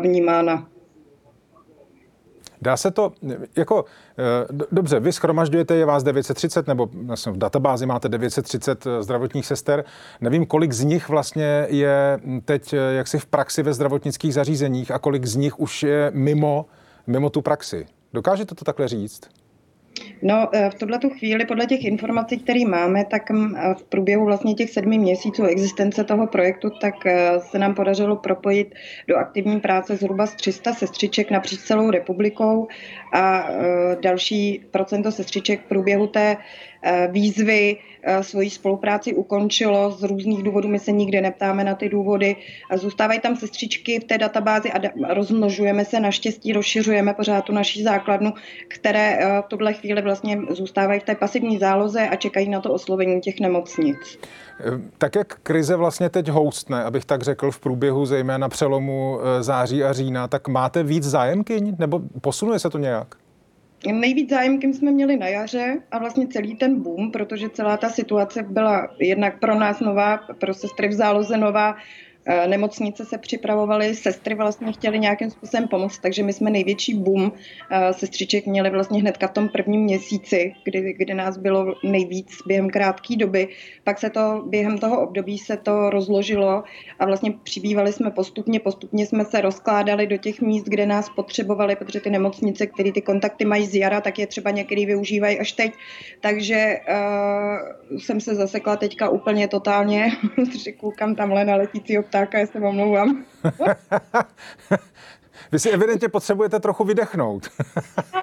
[0.00, 0.68] vnímána
[2.62, 3.12] Dá se to,
[3.56, 3.84] jako,
[4.18, 6.86] eh, dobře, vy schromažďujete, je vás 930, nebo
[7.26, 9.84] v databázi máte 930 eh, zdravotních sester.
[10.20, 14.98] Nevím, kolik z nich vlastně je teď eh, jaksi v praxi ve zdravotnických zařízeních a
[14.98, 16.66] kolik z nich už je mimo,
[17.06, 17.86] mimo tu praxi.
[18.12, 19.20] Dokážete to takhle říct?
[20.22, 24.70] No, v tuhle chvíli, podle těch informací, které máme, tak mm, v průběhu vlastně těch
[24.70, 26.94] sedmi měsíců existence toho projektu, tak
[27.38, 28.74] se nám podařilo propojit
[29.08, 32.68] do aktivní práce zhruba z 300 sestřiček napříč celou republikou
[33.14, 33.48] a
[34.02, 36.36] další procento sestřiček v průběhu té
[36.77, 36.77] Eh,
[37.10, 40.68] výzvy eh, svoji spolupráci ukončilo z různých důvodů.
[40.68, 42.36] My se nikdy neptáme na ty důvody.
[42.74, 44.78] Zůstávají tam sestřičky v té databázi a
[45.14, 46.00] rozmnožujeme se.
[46.00, 48.32] Naštěstí rozšiřujeme pořád tu naší základnu,
[48.68, 52.72] které eh, v tuhle chvíli vlastně zůstávají v té pasivní záloze a čekají na to
[52.72, 54.18] oslovení těch nemocnic.
[54.98, 59.92] Tak jak krize vlastně teď houstne, abych tak řekl, v průběhu zejména přelomu září a
[59.92, 63.16] října, tak máte víc zájemkyň nebo posunuje se to nějak?
[63.86, 68.42] Nejvíc zájemkem jsme měli na jaře a vlastně celý ten boom, protože celá ta situace
[68.42, 71.76] byla jednak pro nás nová, pro sestry v záloze nová,
[72.46, 77.32] nemocnice se připravovaly, sestry vlastně chtěly nějakým způsobem pomoct, takže my jsme největší boom
[77.70, 82.70] eh, sestřiček měli vlastně hnedka v tom prvním měsíci, kdy, kdy nás bylo nejvíc během
[82.70, 83.48] krátké doby.
[83.84, 86.62] Pak se to během toho období se to rozložilo
[86.98, 91.76] a vlastně přibývali jsme postupně, postupně jsme se rozkládali do těch míst, kde nás potřebovali,
[91.76, 95.52] protože ty nemocnice, které ty kontakty mají z jara, tak je třeba některý využívají až
[95.52, 95.72] teď.
[96.20, 100.08] Takže uh, jsem se zasekla teďka úplně totálně,
[100.80, 103.24] koukám tamhle na letícího ptáka ptáka, já se omlouvám.
[105.52, 107.48] Vy si evidentně potřebujete trochu vydechnout.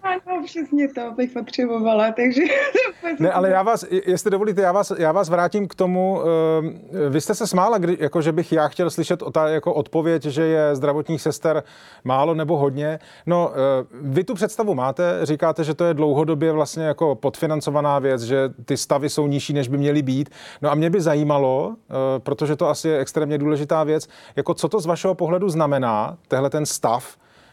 [0.04, 2.42] ano, přesně to bych potřebovala, takže...
[3.20, 7.22] ne, ale já vás, jestli dovolíte, já vás, já vás vrátím k tomu, uh, vy
[7.22, 10.44] jste se smála, kdy, jako že bych já chtěl slyšet o ta, jako odpověď, že
[10.44, 11.64] je zdravotních sester
[12.04, 13.00] málo nebo hodně.
[13.26, 13.54] No, uh,
[14.02, 18.78] vy tu představu máte, říkáte, že to je dlouhodobě vlastně jako podfinancovaná věc, že ty
[18.78, 20.30] stavy jsou nižší, než by měly být.
[20.62, 21.76] No a mě by zajímalo, uh,
[22.20, 26.50] protože to asi je extrémně důležitá věc, jako co to z vašeho pohledu znamená, tehle
[26.50, 27.05] ten stav,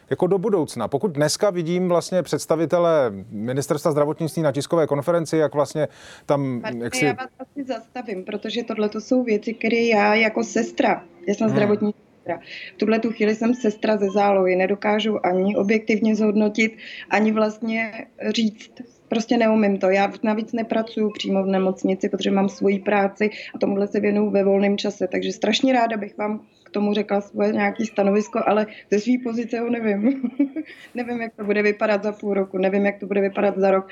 [0.09, 0.87] jako do budoucna.
[0.87, 5.87] Pokud dneska vidím vlastně představitele ministerstva zdravotnictví na tiskové konferenci, jak vlastně
[6.25, 6.61] tam...
[6.61, 7.05] Martin, jak si...
[7.05, 11.47] Já vás asi zastavím, protože tohle to jsou věci, které já jako sestra, já jsem
[11.47, 11.55] hmm.
[11.55, 12.39] zdravotní sestra.
[12.75, 16.77] V tuhle tu chvíli jsem sestra ze zálohy, nedokážu ani objektivně zhodnotit,
[17.09, 18.71] ani vlastně říct,
[19.07, 19.89] prostě neumím to.
[19.89, 24.43] Já navíc nepracuju přímo v nemocnici, protože mám svoji práci a tomuhle se věnuju ve
[24.43, 26.41] volném čase, takže strašně ráda bych vám
[26.73, 30.21] tomu řekla svoje nějaké stanovisko, ale ze své pozice ho nevím.
[30.95, 33.87] nevím, jak to bude vypadat za půl roku, nevím, jak to bude vypadat za rok.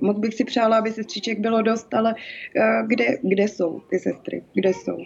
[0.00, 4.42] Moc bych si přála, aby sestříček bylo dost, ale uh, kde, kde jsou ty sestry?
[4.54, 4.96] Kde jsou?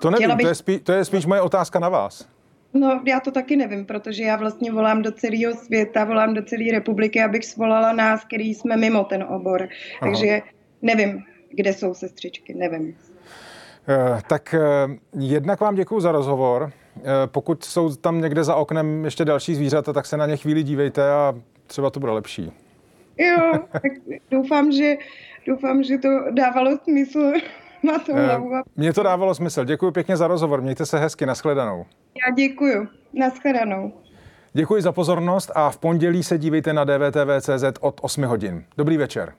[0.00, 0.44] To nevím, bych...
[0.44, 2.28] to, je spíš, to je spíš moje otázka na vás.
[2.74, 6.64] No, já to taky nevím, protože já vlastně volám do celého světa, volám do celé
[6.72, 9.62] republiky, abych svolala nás, který jsme mimo ten obor.
[9.62, 10.10] Aha.
[10.10, 10.40] Takže
[10.82, 12.96] nevím, kde jsou sestřičky, nevím.
[13.88, 14.60] Eh, tak eh,
[15.18, 16.70] jednak vám děkuji za rozhovor.
[16.96, 20.62] Eh, pokud jsou tam někde za oknem ještě další zvířata, tak se na ně chvíli
[20.62, 21.34] dívejte a
[21.66, 22.52] třeba to bude lepší.
[23.18, 23.92] Jo, tak
[24.30, 24.94] doufám, že,
[25.46, 27.32] doufám, že to dávalo smysl
[28.06, 28.50] tu hlavu.
[28.76, 29.64] Mně to dávalo smysl.
[29.64, 30.62] Děkuji pěkně za rozhovor.
[30.62, 31.26] Mějte se hezky.
[31.26, 31.86] Naschledanou.
[32.26, 32.88] Já děkuji.
[33.12, 33.92] Naschledanou.
[34.52, 38.64] Děkuji za pozornost a v pondělí se dívejte na dvtv.cz od 8 hodin.
[38.76, 39.32] Dobrý večer.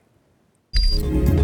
[1.00, 1.39] thank you